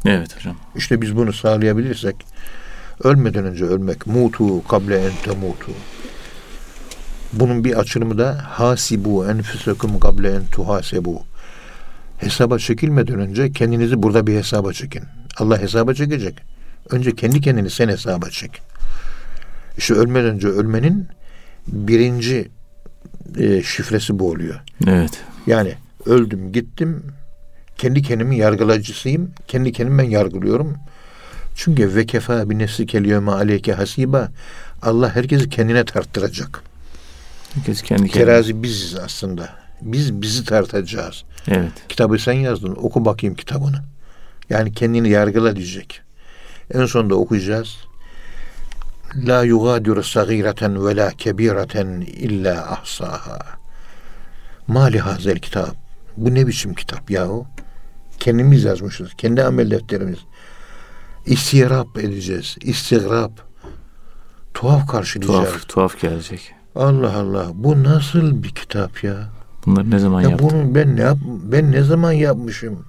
[0.06, 0.56] Evet hocam.
[0.76, 2.16] İşte biz bunu sağlayabilirsek
[3.04, 5.72] ölmeden önce ölmek mutu kable ente mutu.
[7.32, 11.22] Bunun bir açılımı da hasibu enfusakum kable en tuhasebu.
[12.18, 15.02] Hesaba çekilmeden önce kendinizi burada bir hesaba çekin.
[15.38, 16.57] Allah hesaba çekecek.
[16.90, 18.62] Önce kendi kendini sen hesaba çek.
[19.78, 21.08] İşte ölmeden önce ölmenin
[21.66, 22.48] birinci
[23.38, 24.60] e, şifresi bu oluyor.
[24.86, 25.10] Evet.
[25.46, 25.74] Yani
[26.06, 27.02] öldüm gittim
[27.78, 29.30] kendi kendimi yargılayıcısıyım.
[29.48, 30.76] Kendi kendimi ben yargılıyorum.
[31.54, 34.28] Çünkü ve kefa bi nefsi keliyeme aleyke hasiba
[34.82, 36.62] Allah herkesi kendine tarttıracak.
[37.54, 38.24] Herkes kendi kendine.
[38.24, 39.48] Terazi biziz aslında.
[39.82, 41.24] Biz bizi tartacağız.
[41.48, 41.72] Evet.
[41.88, 42.76] Kitabı sen yazdın.
[42.76, 43.84] Oku bakayım kitabını.
[44.50, 46.00] Yani kendini yargıla diyecek.
[46.74, 47.76] En sonunda okuyacağız.
[49.16, 53.38] La yugadiru sagireten ve la kebireten illa ahsaha.
[54.66, 55.76] Mali hazel kitap.
[56.16, 57.46] Bu ne biçim kitap yahu?
[58.18, 59.08] Kendimiz yazmışız.
[59.18, 60.18] Kendi amel defterimiz.
[61.26, 62.56] İstiyarap edeceğiz.
[62.60, 63.32] İstigrap.
[64.54, 65.48] Tuhaf karşılayacağız.
[65.50, 66.54] Tuhaf, tuhaf gelecek.
[66.74, 67.46] Allah Allah.
[67.54, 69.28] Bu nasıl bir kitap ya?
[69.66, 70.50] Bunları ne zaman Ya yaptın?
[70.50, 72.84] bunu ben ne yap ben ne zaman yapmışım?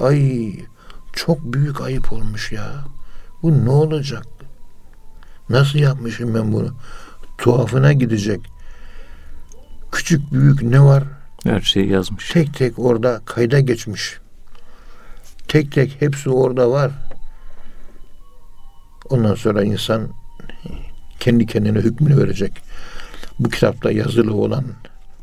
[0.00, 0.52] Ay
[1.12, 2.72] çok büyük ayıp olmuş ya.
[3.42, 4.26] Bu ne olacak?
[5.48, 6.74] Nasıl yapmışım ben bunu?
[7.38, 8.40] Tuhafına gidecek.
[9.92, 11.04] Küçük büyük ne var?
[11.44, 12.30] Her şeyi yazmış.
[12.30, 14.18] Tek tek orada kayda geçmiş.
[15.48, 16.90] Tek tek hepsi orada var.
[19.10, 20.08] Ondan sonra insan
[21.20, 22.52] kendi kendine hükmünü verecek.
[23.38, 24.64] Bu kitapta yazılı olan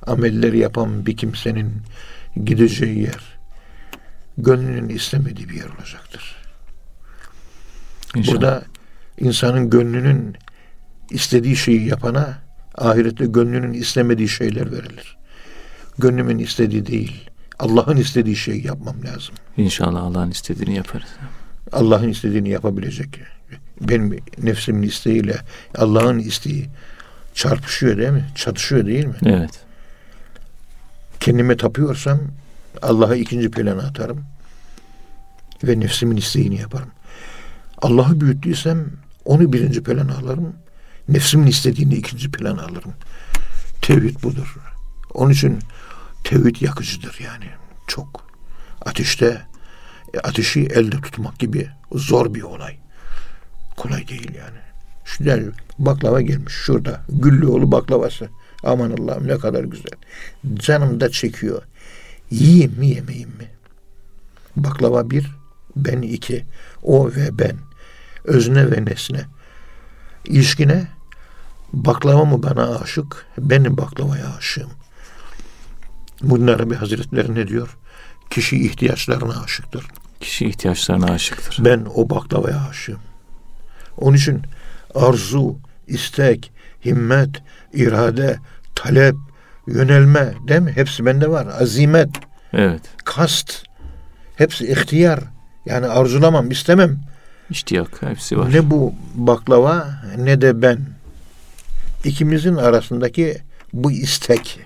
[0.07, 1.81] amelleri yapan bir kimsenin
[2.45, 3.39] gideceği yer
[4.37, 6.38] gönlünün istemediği bir yer olacaktır.
[8.15, 8.35] İnşallah.
[8.35, 8.63] Burada
[9.19, 10.37] insanın gönlünün
[11.09, 12.37] istediği şeyi yapana
[12.77, 15.17] ahirette gönlünün istemediği şeyler verilir.
[15.97, 17.29] Gönlümün istediği değil,
[17.59, 19.35] Allah'ın istediği şeyi yapmam lazım.
[19.57, 21.09] İnşallah Allah'ın istediğini yaparız.
[21.71, 23.19] Allah'ın istediğini yapabilecek.
[23.81, 25.37] Benim nefsimin isteğiyle
[25.77, 26.65] Allah'ın isteği
[27.33, 28.25] çarpışıyor değil mi?
[28.35, 29.15] Çatışıyor değil mi?
[29.25, 29.59] Evet.
[31.19, 32.19] Kendime tapıyorsam
[32.81, 34.23] Allah'ı ikinci plana atarım
[35.63, 36.91] ve nefsimin isteğini yaparım.
[37.81, 38.91] Allah'ı büyüttüysem
[39.25, 40.55] onu birinci plana alırım.
[41.09, 42.93] Nefsimin istediğini ikinci plana alırım.
[43.81, 44.55] Tevhid budur.
[45.13, 45.59] Onun için
[46.23, 47.45] tevhid yakıcıdır yani.
[47.87, 48.29] Çok.
[48.81, 49.41] Ateşte
[50.13, 52.77] e, ateşi elde tutmak gibi zor bir olay.
[53.77, 54.59] Kolay değil yani.
[55.05, 57.01] Şurada baklava gelmiş şurada.
[57.09, 58.29] Güllüoğlu baklavası.
[58.63, 59.91] Aman Allah'ım ne kadar güzel.
[60.53, 61.61] Canım da çekiyor.
[62.31, 63.47] Yiyeyim mi yemeyeyim mi?
[64.55, 65.31] Baklava bir,
[65.75, 66.45] ben iki.
[66.83, 67.68] O ve ben.
[68.23, 69.21] Özne ve nesne.
[70.25, 70.87] İlişkine
[71.73, 74.69] baklava mı bana aşık, benim baklavaya aşığım.
[76.21, 77.77] Bunun Arabi Hazretleri ne diyor?
[78.29, 79.85] Kişi ihtiyaçlarına aşıktır.
[80.19, 81.65] Kişi ihtiyaçlarına aşıktır.
[81.65, 82.99] Ben o baklavaya aşığım.
[83.97, 84.41] Onun için
[84.95, 85.55] arzu,
[85.87, 86.51] istek,
[86.85, 87.29] himmet,
[87.73, 88.39] irade,
[88.75, 89.15] talep,
[89.67, 90.71] yönelme değil mi?
[90.75, 91.47] Hepsi bende var.
[91.61, 92.09] Azimet,
[92.53, 92.81] Evet.
[93.05, 93.63] kast.
[94.35, 95.19] Hepsi ihtiyar.
[95.65, 96.99] Yani arzulamam, istemem.
[97.49, 98.53] İştiyak hepsi var.
[98.53, 99.87] Ne bu baklava
[100.17, 100.79] ne de ben.
[102.03, 103.37] İkimizin arasındaki
[103.73, 104.59] bu istek.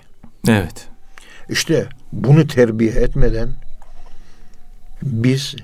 [0.48, 0.88] Evet.
[1.48, 3.48] İşte bunu terbiye etmeden
[5.02, 5.54] biz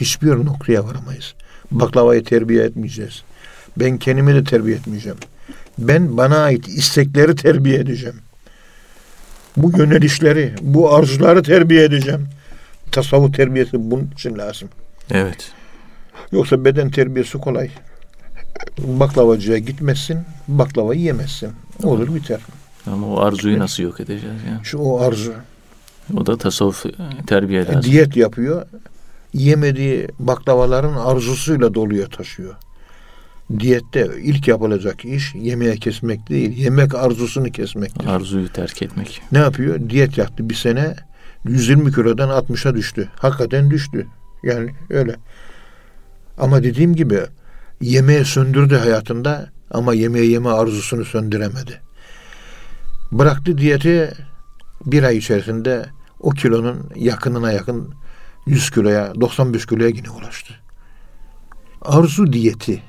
[0.00, 1.34] hiçbir noktaya varamayız.
[1.70, 3.22] Baklavayı terbiye etmeyeceğiz.
[3.76, 5.18] Ben kendimi de terbiye etmeyeceğim.
[5.78, 8.16] Ben bana ait istekleri terbiye edeceğim.
[9.56, 12.28] Bu yönelişleri, bu arzuları terbiye edeceğim.
[12.92, 14.68] Tasavvuf terbiyesi bunun için lazım.
[15.10, 15.52] Evet.
[16.32, 17.70] Yoksa beden terbiyesi kolay.
[18.78, 21.50] Baklavacıya gitmezsin, baklavayı yemezsin.
[21.82, 22.40] Olur biter.
[22.86, 24.64] Ama o arzuyu nasıl yok edeceğiz yani?
[24.64, 25.32] Şu o arzu.
[26.16, 26.92] O da tasavvuf e,
[27.26, 27.82] terbiye lazım.
[27.82, 28.66] Diyet yapıyor.
[29.34, 32.54] Yemediği baklavaların arzusuyla doluyor taşıyor.
[33.58, 38.06] Diyette ilk yapılacak iş yemeğe kesmek değil, yemek arzusunu kesmektir.
[38.06, 39.22] Arzuyu terk etmek.
[39.32, 39.90] Ne yapıyor?
[39.90, 40.96] Diyet yaptı bir sene
[41.44, 43.08] 120 kilodan 60'a düştü.
[43.16, 44.06] Hakikaten düştü.
[44.42, 45.16] Yani öyle.
[46.38, 47.20] Ama dediğim gibi
[47.80, 51.80] yemeği söndürdü hayatında ama yemeği yeme arzusunu söndüremedi.
[53.12, 54.12] Bıraktı diyeti
[54.86, 55.86] bir ay içerisinde
[56.20, 57.94] o kilonun yakınına yakın
[58.46, 60.54] 100 kiloya, 95 kiloya yine ulaştı.
[61.82, 62.82] Arzu diyeti.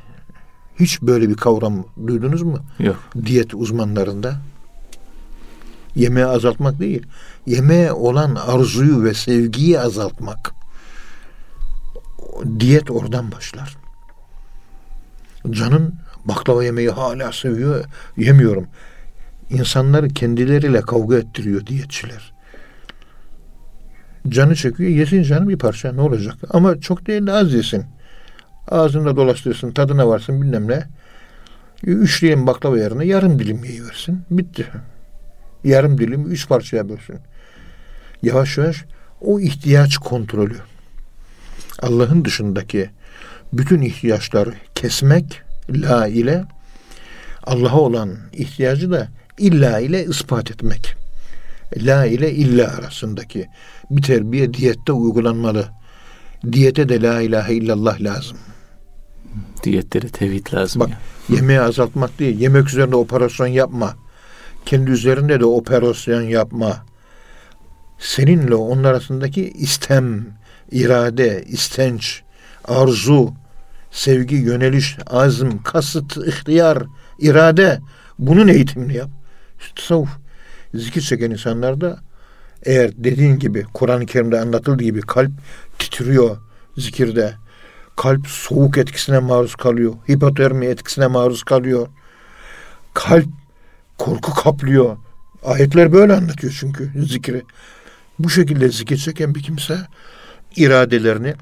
[0.80, 2.60] Hiç böyle bir kavram duydunuz mu?
[2.80, 3.04] Yok.
[3.26, 4.42] Diyet uzmanlarında.
[5.96, 7.06] Yemeği azaltmak değil.
[7.46, 10.57] Yemeğe olan arzuyu ve sevgiyi azaltmak.
[12.60, 13.78] Diyet oradan başlar.
[15.50, 17.86] Canın baklava yemeği hala seviyor.
[18.18, 18.68] Yemiyorum.
[19.50, 22.34] İnsanları kendileriyle kavga ettiriyor diyetçiler.
[24.30, 24.90] Canı çekiyor.
[24.90, 26.36] Yesin canı bir parça ne olacak?
[26.50, 27.86] Ama çok değil de az yesin.
[28.68, 30.84] Ağzında dolaştırsın, tadına varsın bilmem ne.
[31.84, 34.22] Üç dilim baklava yerine yarım dilim yiyiversin.
[34.32, 34.68] Bitti.
[35.64, 37.20] Yarım dilim üç parçaya bölsün.
[38.24, 38.86] Yavaş yavaş
[39.22, 40.58] o ihtiyaç kontrolü.
[41.82, 42.90] Allah'ın dışındaki
[43.54, 46.46] bütün ihtiyaçları kesmek la ile
[47.44, 49.08] Allah'a olan ihtiyacı da
[49.38, 50.96] illa ile ispat etmek.
[51.78, 53.48] La ile illa arasındaki
[53.90, 55.68] bir terbiye diyette uygulanmalı.
[56.52, 58.38] Diyete de la ilahe illallah lazım.
[59.64, 60.80] Diyetlere tevhid lazım.
[60.80, 60.98] Bak ya.
[61.36, 62.40] yemeği azaltmak değil.
[62.40, 63.96] Yemek üzerinde operasyon yapma.
[64.66, 66.86] Kendi üzerinde de operasyon yapma.
[68.00, 70.26] Seninle onun arasındaki istem,
[70.72, 72.22] irade, istenç,
[72.66, 73.34] arzu,
[73.92, 76.84] sevgi, yöneliş, azm, kasıt, ihtiyar,
[77.20, 77.80] irade.
[78.20, 79.10] Bunun eğitimini yap.
[79.76, 80.10] Tasavvuf.
[80.74, 82.00] Zikir çeken insanlarda
[82.64, 85.32] eğer dediğin gibi Kur'an-ı Kerim'de anlatıldığı gibi kalp
[85.80, 86.38] titriyor
[86.78, 87.34] zikirde.
[87.96, 89.94] Kalp soğuk etkisine maruz kalıyor.
[90.10, 91.88] Hipotermi etkisine maruz kalıyor.
[92.94, 93.28] Kalp
[93.98, 94.98] korku kaplıyor.
[95.46, 97.44] Ayetler böyle anlatıyor çünkü zikri.
[98.20, 99.78] Bu şekilde zikir çeken bir kimse
[100.58, 101.34] iradelerini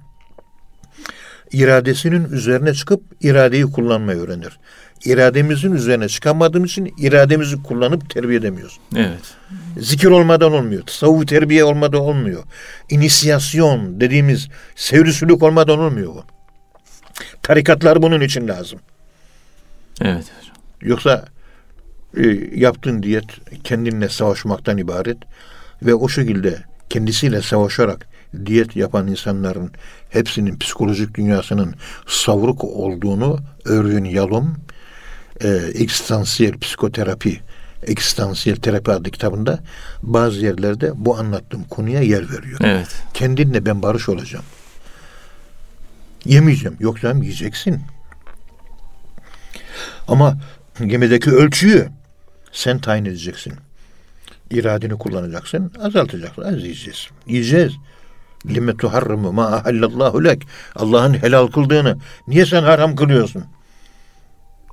[1.51, 4.59] iradesinin üzerine çıkıp iradeyi kullanmayı öğrenir.
[5.05, 8.79] İrademizin üzerine çıkamadığımız için irademizi kullanıp terbiye edemiyoruz.
[8.95, 9.35] Evet.
[9.77, 10.81] Zikir olmadan olmuyor.
[10.81, 12.43] Tasavvuf terbiye olmadan olmuyor.
[12.89, 16.23] İnisiyasyon dediğimiz sevrisülük olmadan olmuyor bu.
[17.43, 18.79] Tarikatlar bunun için lazım.
[20.01, 20.25] Evet.
[20.81, 21.25] Yoksa
[22.17, 23.25] e, yaptığın diyet
[23.63, 25.17] kendinle savaşmaktan ibaret
[25.81, 26.57] ve o şekilde
[26.89, 28.07] kendisiyle savaşarak
[28.45, 29.71] diyet yapan insanların
[30.09, 31.75] hepsinin psikolojik dünyasının
[32.07, 34.55] savruk olduğunu Örvin Yalom
[35.41, 37.41] e, Ekstansiyel Psikoterapi
[37.87, 39.59] Ekstansiyel Terapi adlı kitabında
[40.03, 42.59] bazı yerlerde bu anlattığım konuya yer veriyor.
[42.63, 42.87] Evet.
[43.13, 44.45] Kendinle ben barış olacağım.
[46.25, 46.77] Yemeyeceğim.
[46.79, 47.81] Yok canım yiyeceksin.
[50.07, 50.37] Ama
[50.85, 51.89] gemideki ölçüyü
[52.51, 53.53] sen tayin edeceksin.
[54.51, 56.41] İradeni kullanacaksın, azaltacaksın.
[56.41, 57.07] Az yiyeceğiz.
[57.27, 57.73] Yiyeceğiz.
[58.49, 60.47] Lime tuharrimu ma ahallallahu lek.
[60.75, 63.43] Allah'ın helal kıldığını niye sen haram kılıyorsun?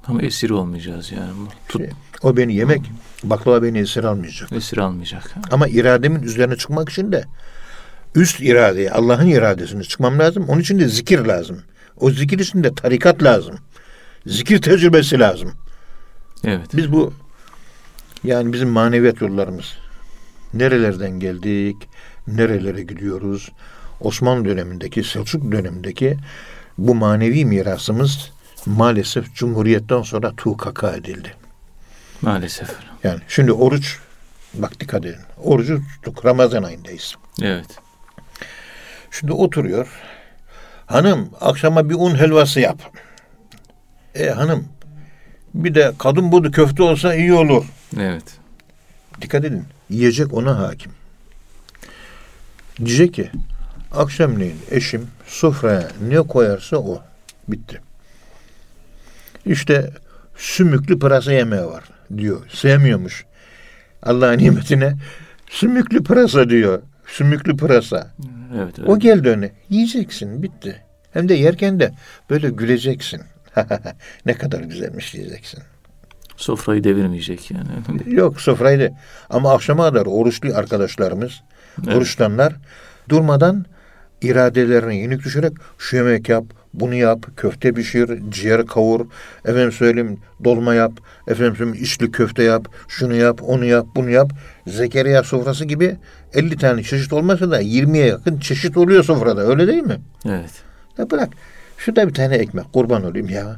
[0.06, 1.32] Ama esir olmayacağız yani.
[1.68, 1.82] Tut,
[2.22, 2.80] o beni yemek,
[3.24, 4.52] baklava beni esir almayacak.
[4.52, 5.34] esir almayacak.
[5.50, 7.24] Ama irademin üzerine çıkmak için de
[8.14, 10.44] üst iradeye, Allah'ın iradesine çıkmam lazım.
[10.48, 11.62] Onun için de zikir lazım.
[11.96, 13.58] O zikir için de tarikat lazım.
[14.26, 15.52] Zikir tecrübesi lazım.
[16.44, 16.66] Evet.
[16.74, 17.12] Biz bu
[18.24, 19.66] yani bizim maneviyat yollarımız
[20.54, 21.76] nerelerden geldik,
[22.26, 23.52] nerelere gidiyoruz?
[24.00, 26.16] Osmanlı dönemindeki, Selçuk dönemindeki
[26.78, 28.30] bu manevi mirasımız
[28.66, 31.34] maalesef Cumhuriyet'ten sonra tukaka edildi.
[32.22, 32.68] Maalesef.
[33.04, 33.98] Yani şimdi oruç,
[34.54, 35.20] bak dikkat edin.
[35.42, 37.14] Orucu tuttuk, Ramazan ayındayız.
[37.42, 37.78] Evet.
[39.10, 39.88] Şimdi oturuyor.
[40.86, 42.78] Hanım akşama bir un helvası yap.
[44.14, 44.68] E hanım
[45.54, 47.64] bir de kadın budu köfte olsa iyi olur.
[48.00, 48.24] Evet.
[49.20, 49.64] Dikkat edin.
[49.90, 50.92] Yiyecek ona hakim.
[52.84, 53.30] Diyecek ki
[53.92, 57.02] akşamleyin eşim sofraya ne koyarsa o.
[57.48, 57.80] Bitti.
[59.46, 59.90] İşte
[60.36, 61.84] sümüklü pırasa yemeği var
[62.16, 62.46] diyor.
[62.52, 63.24] Sevmiyormuş.
[64.02, 64.94] Allah'ın nimetine
[65.50, 66.82] sümüklü pırasa diyor.
[67.06, 68.10] Sümüklü pırasa.
[68.56, 68.78] Evet.
[68.78, 69.02] O evet.
[69.02, 69.52] geldi önüne.
[69.68, 70.82] Yiyeceksin bitti.
[71.12, 71.92] Hem de yerken de
[72.30, 73.20] böyle güleceksin.
[74.26, 75.60] ne kadar güzelmiş diyeceksin.
[76.36, 77.68] Sofrayı devirmeyecek yani.
[78.14, 78.92] Yok sofraydı.
[79.30, 81.42] Ama akşama kadar oruçlu arkadaşlarımız,
[81.84, 81.96] Evet.
[81.96, 82.56] oruçlanlar
[83.08, 83.66] durmadan
[84.22, 86.44] iradelerine yenik düşerek şu yemek yap,
[86.74, 89.06] bunu yap, köfte pişir, ciğer kavur,
[89.44, 90.92] efendim söyleyeyim dolma yap,
[91.28, 94.30] efendim söyleyeyim içli köfte yap, şunu yap, onu yap, bunu yap.
[94.66, 95.96] Zekeriya sofrası gibi
[96.34, 100.00] 50 tane çeşit olmasa da 20'ye yakın çeşit oluyor sofrada öyle değil mi?
[100.26, 100.62] Evet.
[100.98, 101.28] Ya bırak
[101.78, 103.56] şurada bir tane ekmek kurban olayım ya.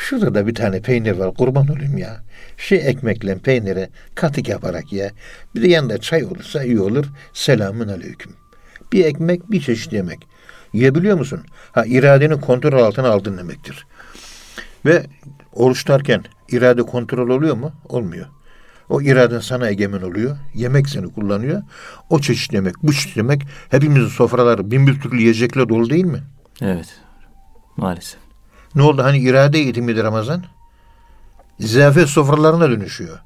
[0.00, 2.20] Şurada da bir tane peynir var kurban olayım ya.
[2.56, 5.12] Şu ekmekle peyniri katık yaparak ye.
[5.54, 7.06] Bir de yanında çay olursa iyi olur.
[7.32, 8.32] Selamun aleyküm.
[8.92, 10.18] Bir ekmek bir çeşit yemek.
[10.72, 11.40] Yiyebiliyor musun?
[11.72, 13.86] Ha iradeni kontrol altına aldın demektir.
[14.86, 15.06] Ve
[15.52, 17.72] oruç tutarken irade kontrol oluyor mu?
[17.88, 18.26] Olmuyor.
[18.88, 20.36] O iraden sana egemen oluyor.
[20.54, 21.62] Yemek seni kullanıyor.
[22.10, 26.20] O çeşit yemek, bu çeşit yemek hepimizin sofraları bin bir türlü yiyecekle dolu değil mi?
[26.62, 27.00] Evet.
[27.76, 28.29] Maalesef.
[28.74, 29.02] Ne oldu?
[29.02, 30.44] Hani irade eğitimidir Ramazan.
[31.60, 33.18] Ziyafet sofralarına dönüşüyor.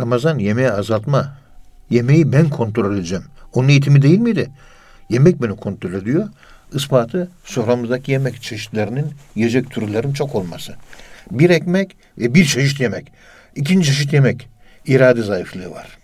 [0.00, 1.38] Ramazan yemeği azaltma.
[1.90, 3.24] Yemeği ben kontrol edeceğim.
[3.52, 4.50] Onun eğitimi değil miydi?
[5.10, 6.28] Yemek beni kontrol ediyor.
[6.72, 10.74] Ispatı soframızdaki yemek çeşitlerinin, yiyecek türlerin çok olması.
[11.30, 13.12] Bir ekmek ve bir çeşit yemek.
[13.54, 14.48] İkinci çeşit yemek.
[14.86, 15.98] irade zayıflığı var.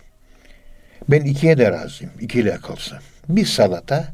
[1.09, 2.12] Ben ikiye de razıyım.
[2.20, 2.99] İkiyle kalsa.
[3.28, 4.09] Bir salata,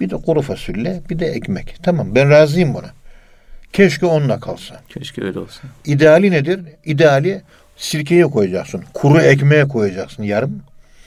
[0.00, 1.76] bir de kuru fasulye, bir de ekmek.
[1.82, 2.90] Tamam ben razıyım buna.
[3.74, 4.82] Keşke onunla kalsa.
[4.88, 5.60] Keşke öyle olsa.
[5.84, 6.60] İdeali nedir?
[6.84, 7.42] İdeali
[7.76, 8.84] sirkeye koyacaksın.
[8.94, 10.62] Kuru ekmeğe koyacaksın yarım.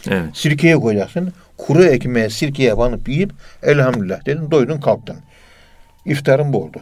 [0.09, 0.37] Evet.
[0.37, 1.33] Sirkeye koyacaksın.
[1.57, 5.17] Kuru ekmeğe sirkeye banıp yiyip elhamdülillah dedin doydun kalktın.
[6.05, 6.81] İftarın bu oldu.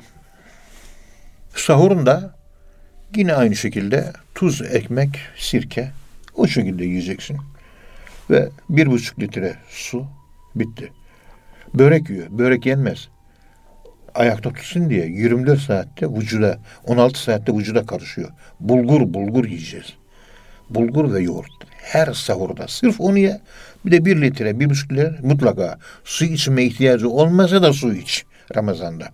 [1.56, 2.36] Sahurunda
[3.16, 5.92] yine aynı şekilde tuz, ekmek, sirke
[6.36, 7.38] o şekilde yiyeceksin.
[8.30, 10.06] Ve bir buçuk litre su
[10.56, 10.92] bitti.
[11.74, 12.28] Börek yiyor.
[12.30, 13.08] Börek yenmez.
[14.16, 18.30] Ayakta tutsun diye 24 saatte vücuda, 16 saatte vücuda karışıyor.
[18.60, 19.94] Bulgur bulgur yiyeceğiz.
[20.70, 21.52] Bulgur ve yoğurt.
[21.78, 22.68] Her sahurda.
[22.68, 23.42] Sırf onu ye.
[23.86, 28.26] Bir de bir litre, bir buçuk litre mutlaka su içme ihtiyacı olmasa da su iç
[28.56, 29.08] Ramazan'da.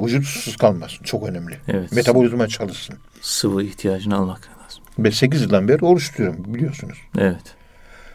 [0.00, 1.04] Vücut susuz kalmasın.
[1.04, 1.56] Çok önemli.
[1.68, 1.92] Evet.
[1.92, 2.96] Metabolizma çalışsın.
[3.20, 4.84] Sıvı ihtiyacını almak lazım.
[4.98, 6.98] Ben 8 yıldan beri oruç tutuyorum biliyorsunuz.
[7.18, 7.54] Evet.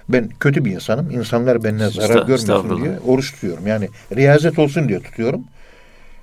[0.10, 1.12] Ben kötü bir insanım.
[1.12, 3.68] İnsanlar benden zarar görmesin diye oruç tutuyorum.
[3.68, 5.44] Yani riyazet olsun diye tutuyorum.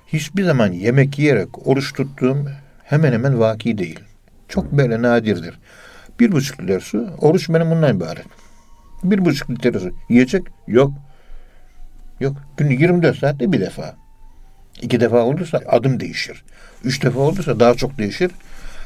[0.07, 2.45] Hiçbir zaman yemek yiyerek oruç tuttuğum
[2.83, 3.99] hemen hemen vaki değil.
[4.47, 5.59] Çok böyle nadirdir.
[6.19, 8.25] Bir buçuk litre su, oruç benim bundan ibaret.
[9.03, 10.91] Bir buçuk litre su yiyecek yok.
[12.19, 12.37] Yok.
[12.57, 13.95] Günü 24 saatte bir defa.
[14.81, 16.43] İki defa olursa adım değişir.
[16.83, 18.31] Üç defa olursa daha çok değişir.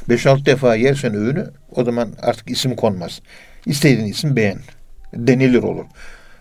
[0.10, 3.22] Beş altı defa yersen öğünü o zaman artık isim konmaz.
[3.66, 4.60] İstediğin isim beğen.
[5.14, 5.86] Denilir olur.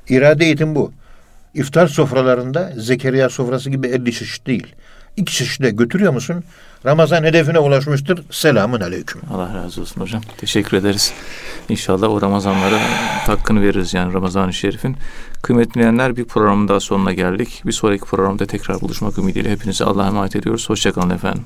[0.09, 0.93] İrade eğitim bu.
[1.59, 4.67] İftar sofralarında Zekeriya sofrası gibi 50 çeşit değil.
[5.17, 6.45] İki çeşitle götürüyor musun?
[6.87, 8.23] Ramazan hedefine ulaşmıştır.
[8.31, 9.21] Selamun aleyküm.
[9.33, 10.23] Allah razı olsun hocam.
[10.37, 11.13] Teşekkür ederiz.
[11.69, 12.79] İnşallah o Ramazanlara
[13.27, 14.97] hakkını veririz yani Ramazan-ı Şerif'in.
[15.43, 17.63] Kıymetli dinleyenler bir programın daha sonuna geldik.
[17.67, 20.71] Bir sonraki programda tekrar buluşmak ümidiyle hepinize Allah'a emanet ediyoruz.
[20.71, 21.45] Hoşçakalın efendim.